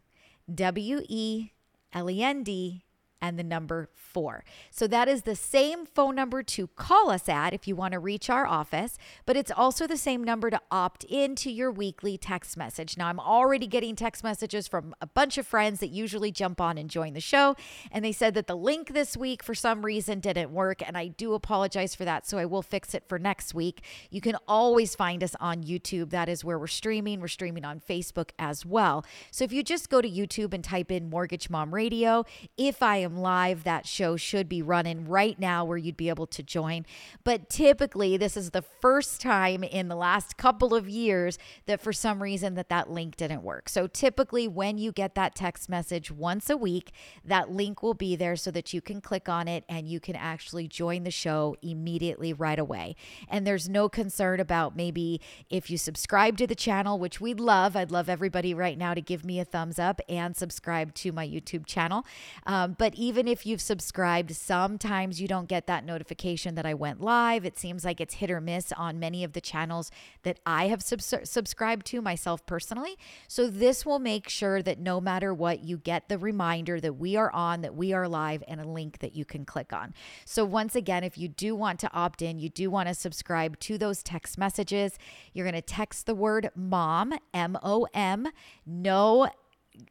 [0.53, 1.51] W E
[1.93, 2.83] L E N D
[3.23, 4.43] and the number four.
[4.69, 7.99] So that is the same phone number to call us at if you want to
[7.99, 12.57] reach our office, but it's also the same number to opt into your weekly text
[12.57, 12.97] message.
[12.97, 16.77] Now, I'm already getting text messages from a bunch of friends that usually jump on
[16.77, 17.55] and join the show,
[17.93, 21.07] and they said that the link this week for some reason didn't work, and I
[21.07, 22.27] do apologize for that.
[22.27, 23.83] So I will fix it for next week.
[24.11, 26.09] You can always find us on YouTube.
[26.09, 27.21] That is where we're streaming.
[27.21, 29.05] We're streaming on Facebook as well.
[29.31, 32.25] So if you just go to YouTube and type in Mortgage Mom Radio,
[32.57, 36.27] if I am live, that show should be running right now where you'd be able
[36.27, 36.85] to join.
[37.23, 41.93] But typically, this is the first time in the last couple of years that for
[41.93, 43.69] some reason that that link didn't work.
[43.69, 46.91] So typically when you get that text message once a week,
[47.23, 50.15] that link will be there so that you can click on it and you can
[50.15, 52.95] actually join the show immediately right away.
[53.29, 57.75] And there's no concern about maybe if you subscribe to the channel, which we'd love.
[57.75, 61.27] I'd love everybody right now to give me a thumbs up and subscribe to my
[61.27, 62.05] YouTube channel.
[62.45, 67.01] Um, but even if you've subscribed, sometimes you don't get that notification that I went
[67.01, 67.45] live.
[67.45, 69.91] It seems like it's hit or miss on many of the channels
[70.23, 72.97] that I have subs- subscribed to myself personally.
[73.27, 77.15] So this will make sure that no matter what, you get the reminder that we
[77.15, 79.93] are on, that we are live, and a link that you can click on.
[80.25, 83.59] So once again, if you do want to opt in, you do want to subscribe
[83.59, 84.97] to those text messages,
[85.33, 88.27] you're going to text the word mom, M O M,
[88.65, 89.29] no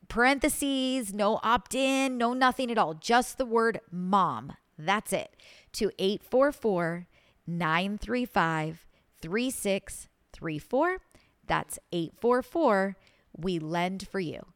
[0.08, 4.52] parentheses, no opt in, no nothing at all, just the word mom.
[4.78, 5.36] That's it.
[5.74, 7.06] To 844
[7.46, 8.86] 935
[9.20, 10.98] 3634.
[11.46, 12.96] That's 844
[13.36, 14.46] We Lend for You.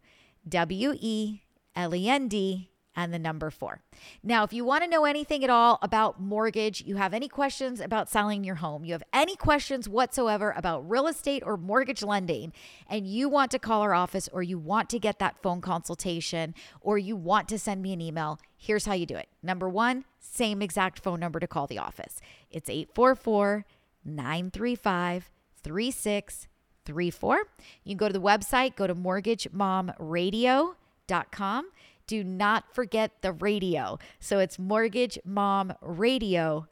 [0.48, 1.42] W E
[1.74, 3.82] L E N D and the number four.
[4.22, 7.80] Now, if you want to know anything at all about mortgage, you have any questions
[7.80, 12.54] about selling your home, you have any questions whatsoever about real estate or mortgage lending,
[12.88, 16.54] and you want to call our office or you want to get that phone consultation
[16.80, 19.28] or you want to send me an email, here's how you do it.
[19.42, 22.18] Number one, same exact phone number to call the office.
[22.50, 23.66] It's 844
[24.04, 25.30] 935
[25.62, 27.38] 3634.
[27.82, 31.66] You can go to the website, go to mortgagemomradio.com
[32.06, 33.98] do not forget the radio.
[34.20, 36.66] So it's mortgagemomradio.com.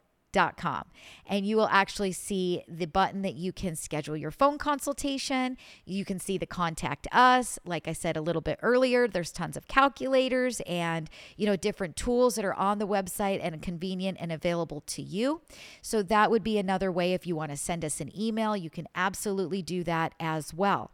[1.27, 5.55] And you will actually see the button that you can schedule your phone consultation.
[5.85, 7.57] You can see the contact us.
[7.65, 11.95] Like I said a little bit earlier, there's tons of calculators and, you know, different
[11.95, 15.39] tools that are on the website and convenient and available to you.
[15.81, 18.69] So that would be another way if you want to send us an email, you
[18.69, 20.91] can absolutely do that as well.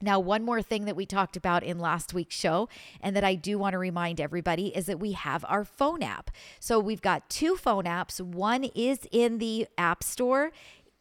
[0.00, 2.68] Now, one more thing that we talked about in last week's show,
[3.00, 6.30] and that I do want to remind everybody, is that we have our phone app.
[6.58, 8.20] So we've got two phone apps.
[8.20, 10.52] One is in the App Store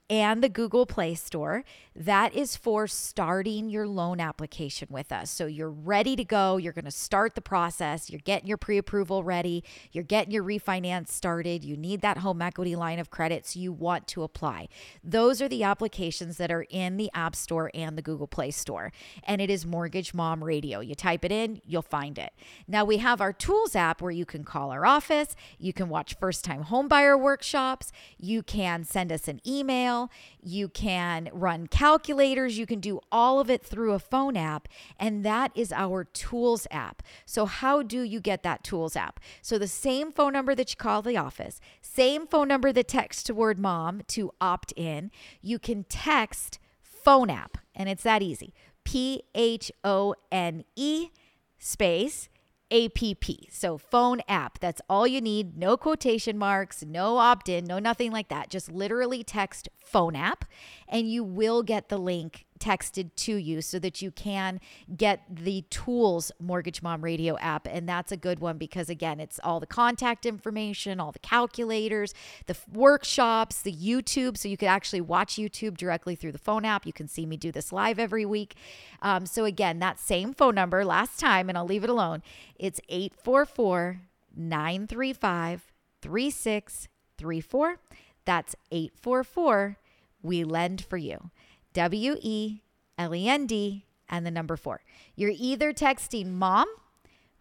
[0.10, 1.63] and the Google Play Store.
[1.95, 5.30] That is for starting your loan application with us.
[5.30, 6.58] So you're ready to go.
[6.58, 8.10] You're going to start the process.
[8.10, 9.63] You're getting your pre approval ready.
[9.91, 11.63] You're getting your refinance started.
[11.63, 13.45] You need that home equity line of credit.
[13.45, 14.69] So you want to apply.
[15.04, 18.91] Those are the applications that are in the App Store and the Google Play Store.
[19.24, 20.80] And it is Mortgage Mom Radio.
[20.80, 22.32] You type it in, you'll find it.
[22.67, 25.36] Now we have our Tools app where you can call our office.
[25.58, 27.91] You can watch first time homebuyer workshops.
[28.17, 29.99] You can send us an email.
[30.42, 32.58] You can run calculators.
[32.58, 34.68] You can do all of it through a phone app.
[35.00, 37.02] And that is our Tools app.
[37.26, 39.20] So, how do you get that Tools app?
[39.42, 43.24] So, the same phone number that you call the office, same phone number that texts
[43.24, 47.58] to word mom to opt in, you can text phone app.
[47.76, 51.10] And it's that easy P H O N E
[51.58, 52.30] space
[52.71, 53.49] app.
[53.51, 54.60] So, phone app.
[54.60, 55.58] That's all you need.
[55.58, 58.49] No quotation marks, no opt in, no nothing like that.
[58.49, 60.45] Just literally text phone app,
[60.88, 64.60] and you will get the link texted to you so that you can
[64.95, 67.67] get the tools mortgage mom radio app.
[67.69, 72.13] And that's a good one because again it's all the contact information all the calculators
[72.48, 74.38] the workshops the youtube.
[74.38, 76.86] So you could actually watch youtube directly through the phone app.
[76.86, 78.56] You can see me do this live every week.
[79.02, 82.22] Um, so again that same phone number last time and i'll leave it alone.
[82.56, 84.02] It's 844
[84.36, 87.80] 935 3634
[88.26, 89.78] that's 844
[90.22, 91.32] we lend for you
[91.73, 92.62] W E
[92.97, 94.82] L E N D and the number four.
[95.15, 96.67] You're either texting mom,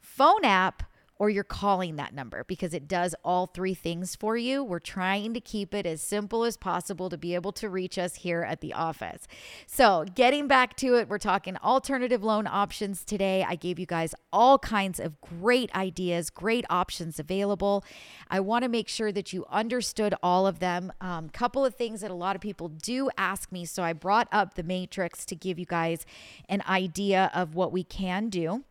[0.00, 0.82] phone app,
[1.18, 4.62] or you're calling that number because it does all three things for you.
[4.62, 8.16] We're trying to keep it as simple as possible to be able to reach us
[8.16, 9.26] here at the office.
[9.66, 13.44] So, getting back to it, we're talking alternative loan options today.
[13.46, 17.84] I gave you guys all kinds of great ideas, great options available.
[18.30, 20.92] I want to make sure that you understood all of them.
[21.00, 23.64] A um, couple of things that a lot of people do ask me.
[23.64, 26.06] So, I brought up the matrix to give you guys
[26.48, 28.64] an idea of what we can do.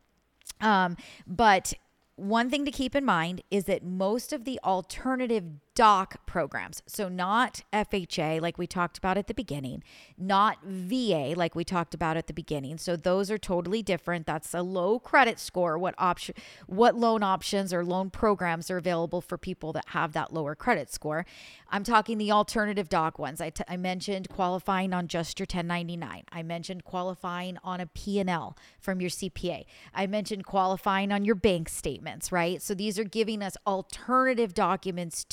[0.61, 1.73] Um, but
[2.17, 5.45] one thing to keep in mind is that most of the alternative
[5.77, 9.83] doc programs, so not FHA like we talked about at the beginning,
[10.17, 12.79] not VA like we talked about at the beginning.
[12.79, 14.25] So those are totally different.
[14.25, 15.77] That's a low credit score.
[15.77, 16.33] What option
[16.65, 20.91] what loan options or loan programs are available for people that have that lower credit
[20.91, 21.27] score?
[21.69, 23.41] I'm talking the alternative doc ones.
[23.41, 26.23] I, t- I mentioned qualifying on just your 1099.
[26.31, 29.65] I mentioned qualifying on a P&L from your CPA.
[29.93, 32.61] I mentioned qualifying on your bank statements, right?
[32.61, 35.25] So these are giving us alternative documents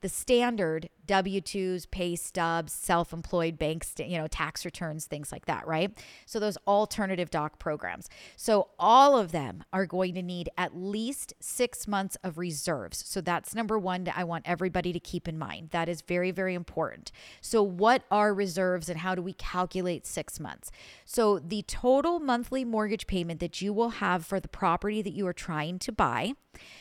[0.00, 5.90] the standard W2s, pay stubs, self-employed banks, you know, tax returns, things like that, right?
[6.26, 8.08] So those alternative doc programs.
[8.36, 13.04] So all of them are going to need at least 6 months of reserves.
[13.06, 15.70] So that's number 1 that I want everybody to keep in mind.
[15.70, 17.12] That is very very important.
[17.40, 20.70] So what are reserves and how do we calculate 6 months?
[21.04, 25.26] So the total monthly mortgage payment that you will have for the property that you
[25.26, 26.32] are trying to buy.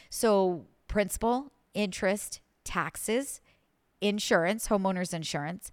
[0.10, 3.42] So principal, interest, taxes,
[4.02, 5.72] insurance, homeowners insurance,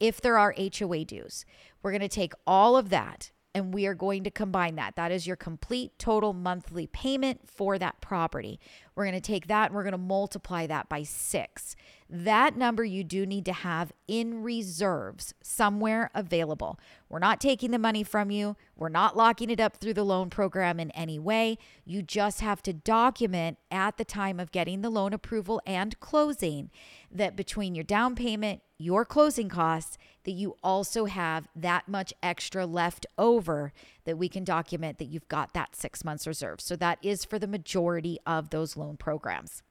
[0.00, 1.44] if there are HOA dues.
[1.82, 4.94] We're going to take all of that and we are going to combine that.
[4.96, 8.60] That is your complete total monthly payment for that property.
[8.98, 11.76] We're going to take that and we're going to multiply that by six.
[12.10, 16.80] That number you do need to have in reserves somewhere available.
[17.08, 20.30] We're not taking the money from you, we're not locking it up through the loan
[20.30, 21.58] program in any way.
[21.84, 26.68] You just have to document at the time of getting the loan approval and closing
[27.08, 32.66] that between your down payment, your closing costs, that you also have that much extra
[32.66, 33.72] left over
[34.08, 36.60] that we can document that you've got that six months reserve.
[36.60, 39.62] So that is for the majority of those loan programs.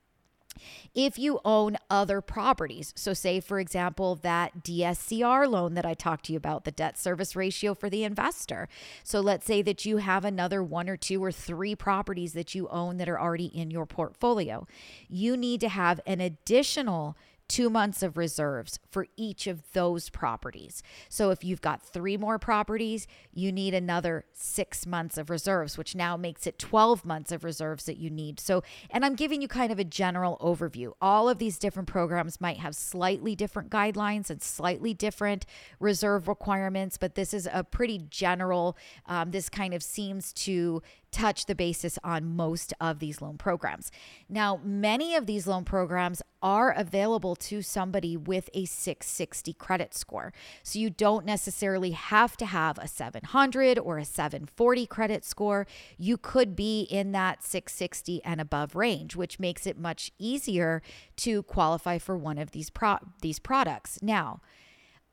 [0.94, 6.26] If you own other properties, so say, for example, that DSCR loan that I talked
[6.26, 8.68] to you about, the debt service ratio for the investor.
[9.04, 12.68] So let's say that you have another one or two or three properties that you
[12.70, 14.68] own that are already in your portfolio.
[15.10, 17.16] You need to have an additional
[17.48, 20.84] two months of reserves for each of those properties.
[21.10, 25.96] So if you've got three more properties, you need another six months of reserves, which
[25.96, 28.40] now makes it 12 months of reserves that you need.
[28.40, 30.92] So, and I'm giving you kind of a general overview.
[31.02, 35.46] All of these different programs might have slightly different guidelines and slightly different
[35.80, 40.82] reserve requirements, but this is a pretty general, um, this kind of seems to
[41.12, 43.92] touch the basis on most of these loan programs.
[44.30, 50.32] Now, many of these loan programs are available to somebody with a 660 credit score.
[50.64, 55.66] So you don't necessarily have to have a 700 or a 740 credit score.
[55.98, 60.82] You could be in that 660 and above range, which makes it much easier
[61.18, 64.00] to qualify for one of these pro- these products.
[64.02, 64.42] Now,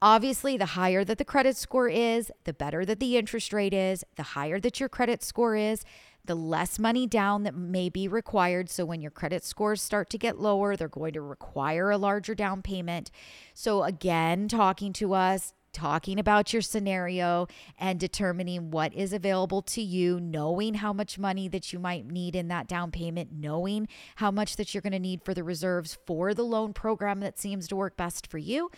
[0.03, 4.05] Obviously, the higher that the credit score is, the better that the interest rate is,
[4.17, 5.85] the higher that your credit score is,
[6.25, 8.69] the less money down that may be required.
[8.71, 12.35] So, when your credit scores start to get lower, they're going to require a larger
[12.35, 13.11] down payment.
[13.55, 17.47] So, again, talking to us, talking about your scenario
[17.79, 22.35] and determining what is available to you, knowing how much money that you might need
[22.35, 25.99] in that down payment, knowing how much that you're going to need for the reserves
[26.07, 28.71] for the loan program that seems to work best for you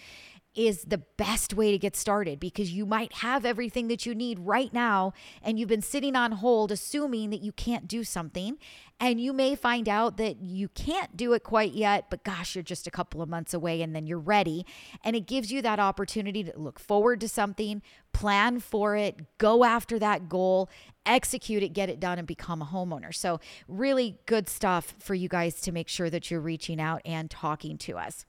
[0.57, 4.39] is the best way to get started because you might have everything that you need
[4.41, 8.59] right now and you've been sitting on hold assuming that you can't do something.
[8.99, 12.63] And you may find out that you can't do it quite yet but gosh you're
[12.65, 14.65] just a couple of months away and then you're ready.
[15.05, 17.83] And it gives you that opportunity to look forward to something
[18.15, 20.71] plan for it go after that goal
[21.05, 23.15] execute it get it done and become a homeowner.
[23.15, 27.31] So really good stuff for you guys to make sure that you're reaching out and
[27.31, 28.25] talking to us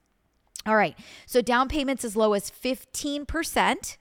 [0.68, 0.98] all right.
[1.26, 3.98] So down payments as low as 15%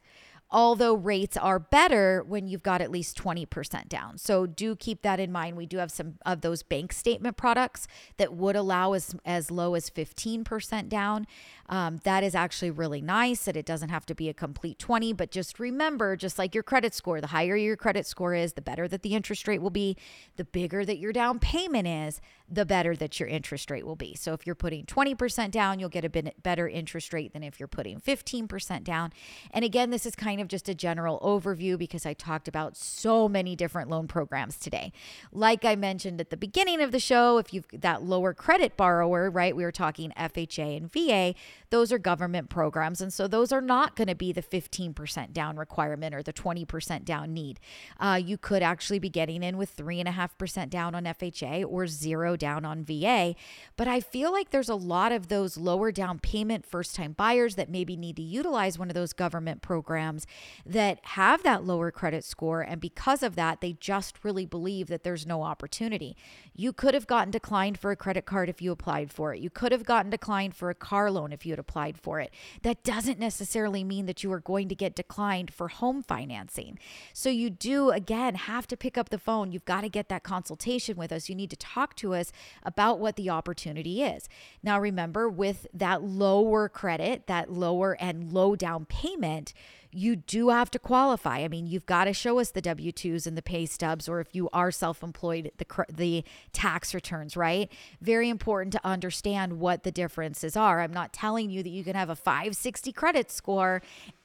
[0.51, 4.17] although rates are better when you've got at least 20% down.
[4.19, 5.57] So do keep that in mind.
[5.57, 9.75] We do have some of those bank statement products that would allow as, as low
[9.75, 11.27] as 15% down.
[11.69, 15.13] Um, that is actually really nice that it doesn't have to be a complete 20,
[15.13, 18.63] but just remember, just like your credit score, the higher your credit score is, the
[18.63, 19.97] better that the interest rate will be,
[20.37, 24.15] the bigger that your down payment is, the better that your interest rate will be.
[24.15, 27.59] So if you're putting 20% down, you'll get a bit better interest rate than if
[27.59, 29.13] you're putting 15% down.
[29.51, 33.29] And again, this is kind of just a general overview because I talked about so
[33.29, 34.93] many different loan programs today.
[35.33, 39.31] Like I mentioned at the beginning of the show, if you've that lower credit borrower,
[39.31, 39.57] right?
[39.57, 41.35] We were talking FHA and VA,
[41.71, 43.01] those are government programs.
[43.01, 47.05] And so those are not going to be the 15% down requirement or the 20%
[47.05, 47.61] down need.
[47.99, 52.65] Uh, you could actually be getting in with 3.5% down on FHA or zero down
[52.65, 53.35] on VA.
[53.77, 57.55] But I feel like there's a lot of those lower down payment first time buyers
[57.57, 60.27] that maybe need to utilize one of those government programs
[60.65, 62.61] that have that lower credit score.
[62.61, 66.17] And because of that, they just really believe that there's no opportunity.
[66.55, 69.41] You could have gotten declined for a credit card if you applied for it.
[69.41, 72.33] You could have gotten declined for a car loan if you had applied for it.
[72.63, 76.79] That doesn't necessarily mean that you are going to get declined for home financing.
[77.13, 79.53] So you do, again, have to pick up the phone.
[79.53, 81.29] You've got to get that consultation with us.
[81.29, 82.33] You need to talk to us
[82.63, 84.29] about what the opportunity is.
[84.63, 89.53] Now, remember, with that lower credit, that lower and low down payment,
[89.97, 91.39] you do have to qualify.
[91.39, 94.21] I mean, you've got to show us the W 2s and the pay stubs, or
[94.21, 97.73] if you are self employed, the, the tax returns, right?
[98.03, 100.83] Very important to understand what the differences are.
[100.83, 103.81] I'm not telling you that you can have a 560 credit score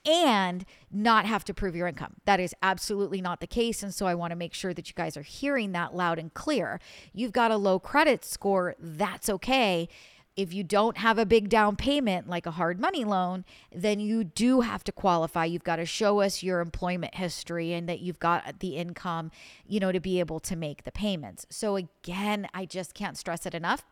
[0.05, 2.15] and not have to prove your income.
[2.25, 3.81] That is absolutely not the case.
[3.81, 6.33] And so I want to make sure that you guys are hearing that loud and
[6.33, 6.81] clear.
[7.13, 9.87] You've got a low credit score, that's okay
[10.35, 14.23] if you don't have a big down payment like a hard money loan, then you
[14.23, 15.45] do have to qualify.
[15.45, 19.31] You've got to show us your employment history and that you've got the income,
[19.67, 21.45] you know, to be able to make the payments.
[21.49, 23.83] So again, I just can't stress it enough.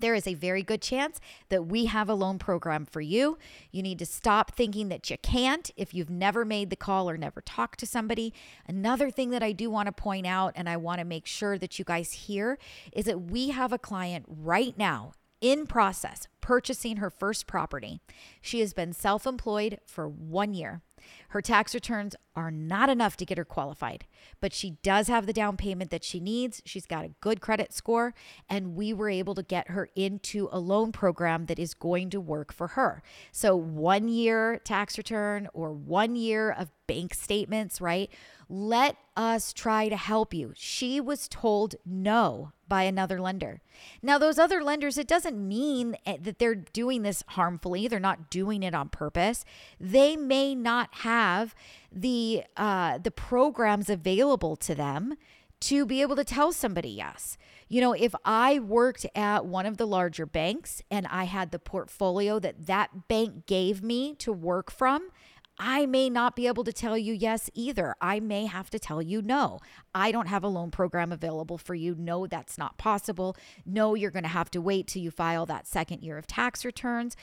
[0.00, 3.36] There is a very good chance that we have a loan program for you.
[3.72, 7.16] You need to stop thinking that you can't if you've never made the call or
[7.16, 8.32] never talked to somebody.
[8.66, 11.58] Another thing that I do want to point out, and I want to make sure
[11.58, 12.58] that you guys hear,
[12.92, 18.00] is that we have a client right now in process purchasing her first property.
[18.40, 20.82] She has been self employed for one year.
[21.28, 24.04] Her tax returns are not enough to get her qualified,
[24.40, 26.62] but she does have the down payment that she needs.
[26.64, 28.14] She's got a good credit score,
[28.48, 32.20] and we were able to get her into a loan program that is going to
[32.20, 33.02] work for her.
[33.32, 38.10] So, one year tax return or one year of bank statements, right?
[38.48, 40.52] Let us try to help you.
[40.56, 43.60] She was told no by another lender.
[44.02, 47.88] Now, those other lenders, it doesn't mean eh, they're doing this harmfully.
[47.88, 49.44] They're not doing it on purpose.
[49.78, 51.54] They may not have
[51.92, 55.14] the uh, the programs available to them
[55.60, 57.36] to be able to tell somebody yes.
[57.68, 61.58] You know, if I worked at one of the larger banks and I had the
[61.58, 65.10] portfolio that that bank gave me to work from,
[65.58, 67.94] I may not be able to tell you yes either.
[68.00, 69.58] I may have to tell you no.
[69.94, 71.96] I don't have a loan program available for you.
[71.98, 73.36] No, that's not possible.
[73.66, 76.64] No, you're going to have to wait till you file that second year of tax
[76.64, 77.16] returns.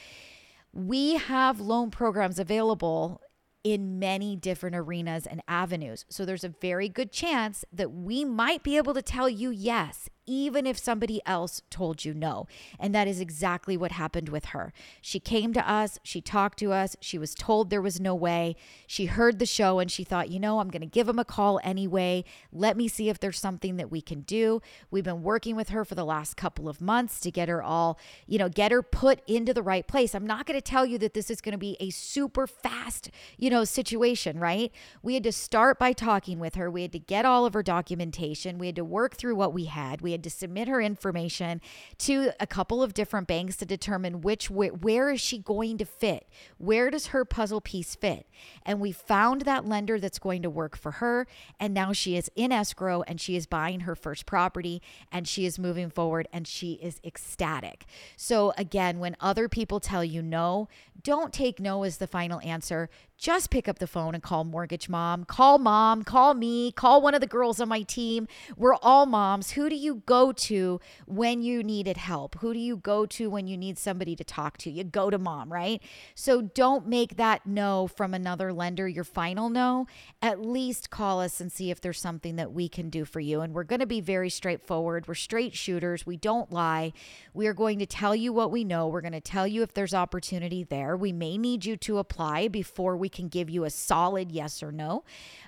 [0.73, 3.21] We have loan programs available
[3.63, 6.05] in many different arenas and avenues.
[6.09, 10.09] So there's a very good chance that we might be able to tell you yes
[10.25, 12.47] even if somebody else told you no.
[12.79, 14.73] And that is exactly what happened with her.
[15.01, 18.55] She came to us, she talked to us, she was told there was no way.
[18.87, 21.25] She heard the show and she thought, you know, I'm going to give him a
[21.25, 22.23] call anyway.
[22.51, 24.61] Let me see if there's something that we can do.
[24.91, 27.99] We've been working with her for the last couple of months to get her all,
[28.27, 30.15] you know, get her put into the right place.
[30.15, 33.09] I'm not going to tell you that this is going to be a super fast,
[33.37, 34.71] you know, situation, right?
[35.03, 36.69] We had to start by talking with her.
[36.69, 38.57] We had to get all of her documentation.
[38.57, 40.01] We had to work through what we had.
[40.01, 41.61] We had to submit her information
[41.99, 45.85] to a couple of different banks to determine which where, where is she going to
[45.85, 46.27] fit?
[46.57, 48.27] Where does her puzzle piece fit?
[48.65, 51.27] And we found that lender that's going to work for her
[51.59, 55.45] and now she is in escrow and she is buying her first property and she
[55.45, 57.85] is moving forward and she is ecstatic.
[58.15, 60.69] So again, when other people tell you no,
[61.03, 64.89] don't take no as the final answer just pick up the phone and call Mortgage
[64.89, 65.23] Mom.
[65.23, 68.27] Call mom, call me, call one of the girls on my team.
[68.57, 69.51] We're all moms.
[69.51, 72.35] Who do you go to when you needed help?
[72.39, 74.69] Who do you go to when you need somebody to talk to?
[74.69, 75.81] You go to mom, right?
[76.13, 79.87] So don't make that no from another lender your final no.
[80.21, 83.41] At least call us and see if there's something that we can do for you.
[83.41, 85.07] And we're going to be very straightforward.
[85.07, 86.05] We're straight shooters.
[86.05, 86.93] We don't lie.
[87.33, 88.87] We are going to tell you what we know.
[88.87, 90.95] We're going to tell you if there's opportunity there.
[90.95, 94.71] We may need you to apply before we can give you a solid yes or
[94.71, 95.03] no.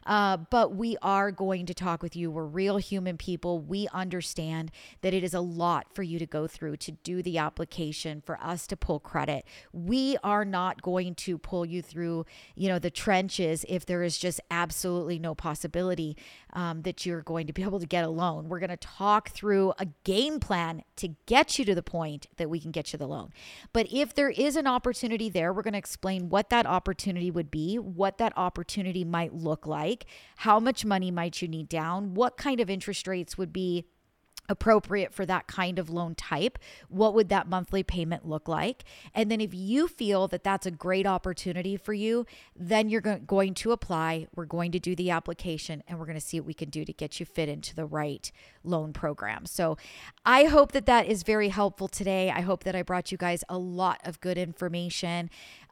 [0.05, 2.31] Uh, but we are going to talk with you.
[2.31, 3.59] We're real human people.
[3.59, 4.46] We understand
[5.01, 8.39] that it is a lot for you to go through to do the application, for
[8.41, 9.45] us to pull credit.
[9.71, 12.25] We are not going to pull you through,
[12.55, 16.17] you know, the trenches if there is just absolutely no possibility
[16.53, 18.49] um, that you're going to be able to get a loan.
[18.49, 22.49] We're going to talk through a game plan to get you to the point that
[22.49, 23.31] we can get you the loan.
[23.73, 27.51] But if there is an opportunity there, we're going to explain what that opportunity would
[27.51, 30.05] be, what that opportunity might look like,
[30.37, 33.85] how much money might you need down, what kind of interest rates would be
[34.49, 36.57] appropriate for that kind of loan type
[36.89, 38.83] what would that monthly payment look like?
[39.13, 42.25] And then if you feel that that's a great opportunity for you
[42.55, 44.27] then you're going to apply.
[44.35, 46.85] We're going to do the application and we're going to see what we can do
[46.85, 48.31] to get you fit into the right
[48.63, 49.45] loan program.
[49.45, 49.77] So
[50.25, 52.29] i hope that that is very helpful today.
[52.29, 55.29] I hope that i brought you guys a lot of good information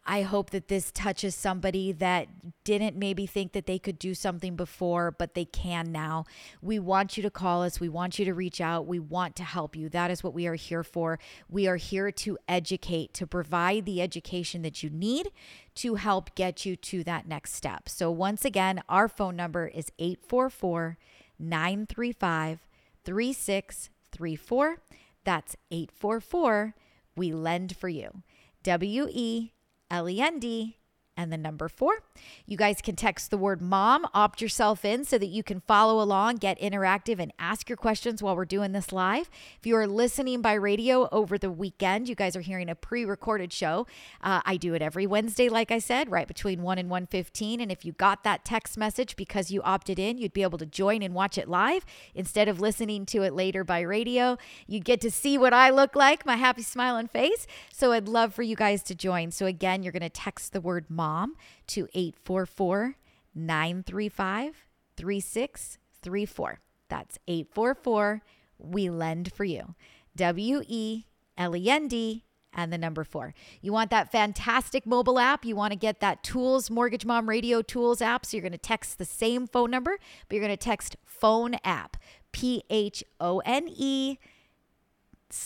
[0.07, 2.27] I hope that this touches somebody that
[2.63, 6.25] didn't maybe think that they could do something before, but they can now.
[6.61, 7.79] We want you to call us.
[7.79, 8.85] We want you to reach out.
[8.85, 9.89] We want to help you.
[9.89, 11.17] That is what we are here for.
[11.49, 15.31] We are here to educate, to provide the education that you need
[15.75, 17.89] to help get you to that next step.
[17.89, 20.97] So, once again, our phone number is 844
[21.39, 22.59] 935
[23.03, 24.77] 3634.
[25.23, 26.75] That's 844
[27.15, 28.21] We Lend for You.
[28.63, 29.51] W E
[29.89, 30.77] L E N D
[31.17, 32.01] and the number four.
[32.45, 36.01] You guys can text the word mom, opt yourself in so that you can follow
[36.01, 39.29] along, get interactive, and ask your questions while we're doing this live.
[39.59, 43.53] If you are listening by radio over the weekend, you guys are hearing a pre-recorded
[43.53, 43.87] show.
[44.21, 47.61] Uh, I do it every Wednesday, like I said, right between 1 and 1.15.
[47.61, 50.65] And if you got that text message because you opted in, you'd be able to
[50.65, 54.37] join and watch it live instead of listening to it later by radio.
[54.67, 57.47] You'd get to see what I look like, my happy smiling face.
[57.71, 59.31] So I'd love for you guys to join.
[59.31, 61.35] So again, you're going to text the word mom mom
[61.67, 62.95] to 844
[63.35, 64.65] 935
[64.97, 66.59] 3634.
[66.89, 68.21] That's 844
[68.57, 69.75] We Lend for You.
[70.15, 71.05] W E
[71.37, 73.35] L E N D and the number four.
[73.61, 75.45] You want that fantastic mobile app.
[75.45, 78.25] You want to get that Tools Mortgage Mom Radio Tools app.
[78.25, 81.55] So you're going to text the same phone number, but you're going to text phone
[81.63, 81.97] app,
[82.31, 84.17] P H O N E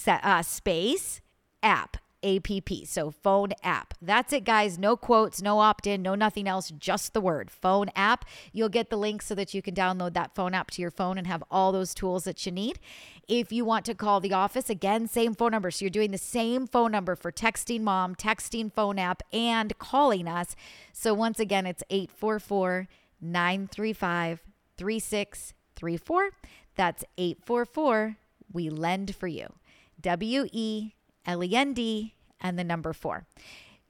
[0.07, 1.19] uh, space
[1.61, 2.71] app app.
[2.85, 3.93] So phone app.
[4.01, 4.77] That's it, guys.
[4.77, 8.25] No quotes, no opt in, no nothing else, just the word phone app.
[8.51, 11.17] You'll get the link so that you can download that phone app to your phone
[11.17, 12.79] and have all those tools that you need.
[13.27, 15.71] If you want to call the office, again, same phone number.
[15.71, 20.27] So you're doing the same phone number for texting mom, texting phone app, and calling
[20.27, 20.55] us.
[20.93, 22.87] So once again, it's 844
[23.21, 24.39] 935
[24.77, 26.29] 3634.
[26.75, 28.17] That's 844
[28.51, 29.53] We Lend for You.
[30.01, 30.93] W E
[31.29, 33.27] L E N D, and the number four.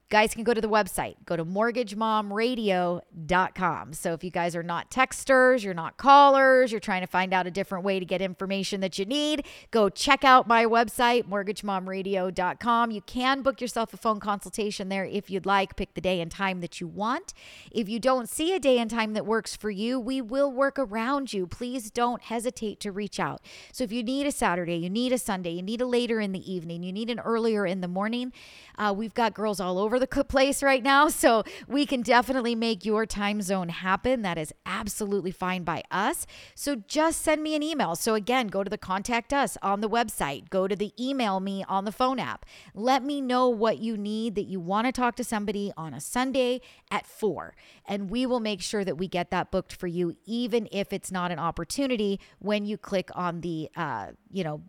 [0.09, 3.93] Guys can go to the website, go to mortgagemomradio.com.
[3.93, 7.45] So if you guys are not texters, you're not callers, you're trying to find out
[7.45, 12.89] a different way to get information that you need, go check out my website, mortgagemomradio.com.
[12.89, 15.75] You can book yourself a phone consultation there if you'd like.
[15.75, 17.35] Pick the day and time that you want.
[17.71, 20.79] If you don't see a day and time that works for you, we will work
[20.79, 21.45] around you.
[21.45, 23.41] Please don't hesitate to reach out.
[23.71, 26.31] So if you need a Saturday, you need a Sunday, you need a later in
[26.31, 28.33] the evening, you need an earlier in the morning,
[28.79, 31.09] uh, we've got girls all over the place right now.
[31.19, 34.21] So we can definitely make your time zone happen.
[34.21, 36.25] That is absolutely fine by us.
[36.55, 37.95] So just send me an email.
[37.97, 41.65] So again, go to the contact us on the website, go to the email me
[41.67, 42.45] on the phone app.
[42.73, 45.99] Let me know what you need that you want to talk to somebody on a
[45.99, 47.55] Sunday at four.
[47.85, 51.11] And we will make sure that we get that booked for you, even if it's
[51.11, 54.63] not an opportunity when you click on the, uh, you know,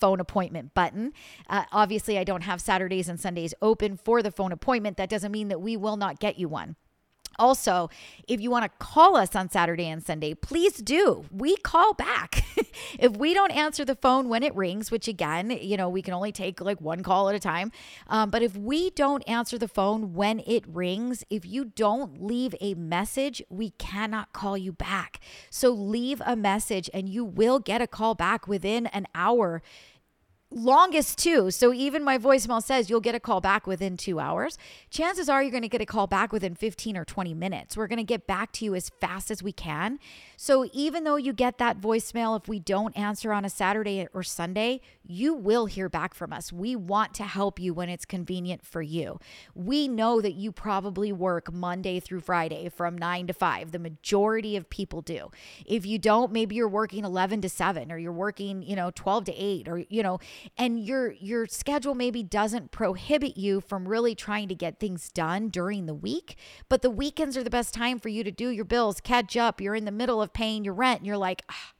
[0.00, 1.12] phone appointment button.
[1.48, 4.96] Uh, obviously, I don't have Saturdays and Sundays open for the phone appointment.
[4.96, 6.76] That doesn't mean that we will not get you one.
[7.38, 7.88] Also,
[8.26, 11.24] if you want to call us on Saturday and Sunday, please do.
[11.30, 12.44] We call back.
[12.98, 16.14] if we don't answer the phone when it rings, which again, you know, we can
[16.14, 17.70] only take like one call at a time.
[18.08, 22.54] Um, but if we don't answer the phone when it rings, if you don't leave
[22.60, 25.20] a message, we cannot call you back.
[25.50, 29.62] So leave a message and you will get a call back within an hour
[30.50, 31.50] longest two.
[31.50, 34.56] So even my voicemail says you'll get a call back within two hours.
[34.88, 37.76] Chances are you're going to get a call back within 15 or 20 minutes.
[37.76, 39.98] We're going to get back to you as fast as we can.
[40.36, 44.22] So even though you get that voicemail, if we don't answer on a Saturday or
[44.22, 46.52] Sunday, you will hear back from us.
[46.52, 49.18] We want to help you when it's convenient for you.
[49.54, 53.72] We know that you probably work Monday through Friday from nine to five.
[53.72, 55.30] The majority of people do.
[55.66, 59.24] If you don't, maybe you're working 11 to seven or you're working, you know, 12
[59.26, 60.20] to eight or, you know,
[60.56, 65.48] and your your schedule maybe doesn't prohibit you from really trying to get things done
[65.48, 66.36] during the week
[66.68, 69.60] but the weekends are the best time for you to do your bills catch up
[69.60, 71.72] you're in the middle of paying your rent and you're like ah,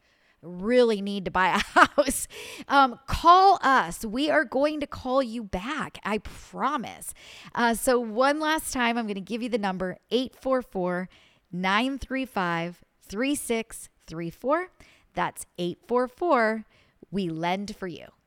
[0.42, 2.28] really need to buy a house,
[2.68, 4.04] um, call us.
[4.04, 5.98] We are going to call you back.
[6.04, 7.14] I promise.
[7.54, 11.08] Uh, so, one last time, I'm going to give you the number 844
[11.52, 14.68] 935 3634.
[15.14, 16.64] That's 844
[17.10, 18.17] We Lend for You.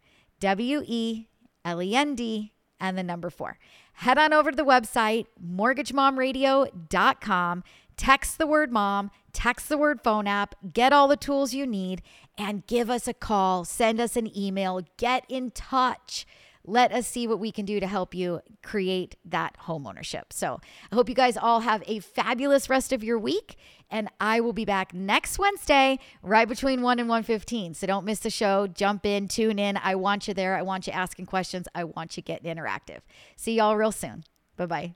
[0.42, 1.28] W E
[1.64, 3.58] L E N D and the number four.
[3.94, 7.64] Head on over to the website, mortgagemomradio.com.
[7.96, 12.02] Text the word mom, text the word phone app, get all the tools you need,
[12.38, 13.64] and give us a call.
[13.64, 14.82] Send us an email.
[14.98, 16.26] Get in touch.
[16.64, 20.34] Let us see what we can do to help you create that home ownership.
[20.34, 20.60] So
[20.92, 23.58] I hope you guys all have a fabulous rest of your week.
[23.92, 27.76] And I will be back next Wednesday, right between 1 and 1.15.
[27.76, 28.66] So don't miss the show.
[28.66, 29.78] Jump in, tune in.
[29.78, 30.56] I want you there.
[30.56, 31.68] I want you asking questions.
[31.76, 33.02] I want you getting interactive.
[33.36, 34.24] See y'all real soon.
[34.56, 34.96] Bye-bye.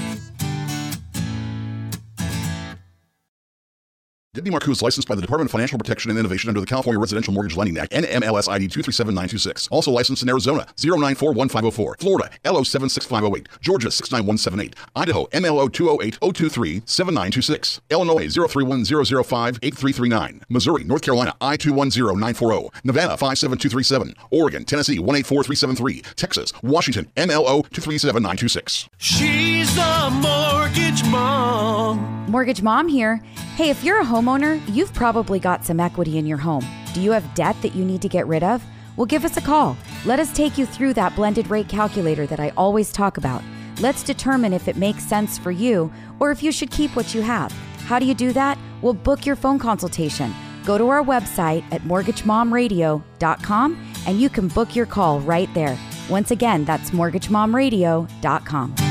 [4.33, 6.97] Debbie Marcoux is licensed by the Department of Financial Protection and Innovation under the California
[6.97, 9.67] Residential Mortgage Lending Act, NMLS ID 237926.
[9.71, 20.85] Also licensed in Arizona 0941504, Florida LO76508, Georgia 69178, Idaho MLO 208-023-7926, Illinois 031-005-8339, Missouri,
[20.85, 28.87] North Carolina I210940, Nevada 57237, Oregon, Tennessee 184373, Texas, Washington MLO 237926.
[28.97, 32.21] She's the mortgage mom.
[32.31, 33.21] Mortgage Mom here.
[33.61, 36.65] Hey, if you're a homeowner, you've probably got some equity in your home.
[36.95, 38.65] Do you have debt that you need to get rid of?
[38.97, 39.77] Well, give us a call.
[40.03, 43.43] Let us take you through that blended rate calculator that I always talk about.
[43.79, 47.21] Let's determine if it makes sense for you or if you should keep what you
[47.21, 47.51] have.
[47.85, 48.57] How do you do that?
[48.81, 50.33] We'll book your phone consultation.
[50.65, 55.77] Go to our website at mortgagemomradio.com and you can book your call right there.
[56.09, 58.90] Once again, that's mortgagemomradio.com.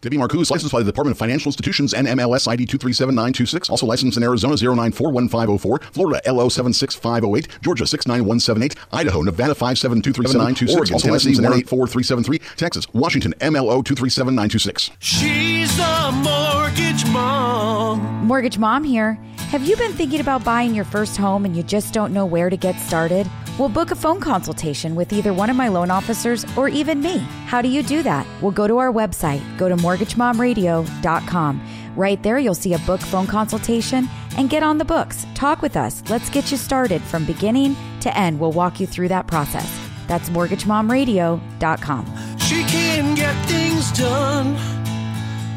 [0.00, 3.68] Debbie Marcoux is licensed by the Department of Financial Institutions NMLS ID 237926.
[3.68, 12.38] Also licensed in Arizona 0941504, Florida LO76508, Georgia 69178, Idaho, Nevada 5723796, Oregon, Tennessee 184373,
[12.56, 14.92] Texas, Washington MLO 237926.
[15.00, 18.00] She's the mortgage mom.
[18.24, 19.18] Mortgage Mom here.
[19.48, 22.50] Have you been thinking about buying your first home and you just don't know where
[22.50, 23.26] to get started?
[23.58, 27.16] We'll book a phone consultation with either one of my loan officers or even me.
[27.46, 28.26] How do you do that?
[28.42, 31.62] We'll go to our website, go to mortgagemomradio.com.
[31.96, 35.26] Right there, you'll see a book phone consultation and get on the books.
[35.34, 36.02] Talk with us.
[36.10, 38.38] Let's get you started from beginning to end.
[38.38, 39.80] We'll walk you through that process.
[40.08, 42.38] That's mortgagemomradio.com.
[42.38, 44.56] She can get things done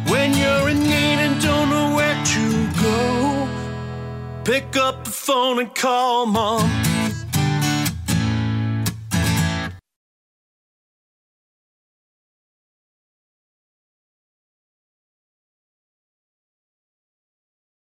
[0.08, 3.61] when you're in need and don't know where to go.
[4.44, 7.01] Pick up the phone and call mom.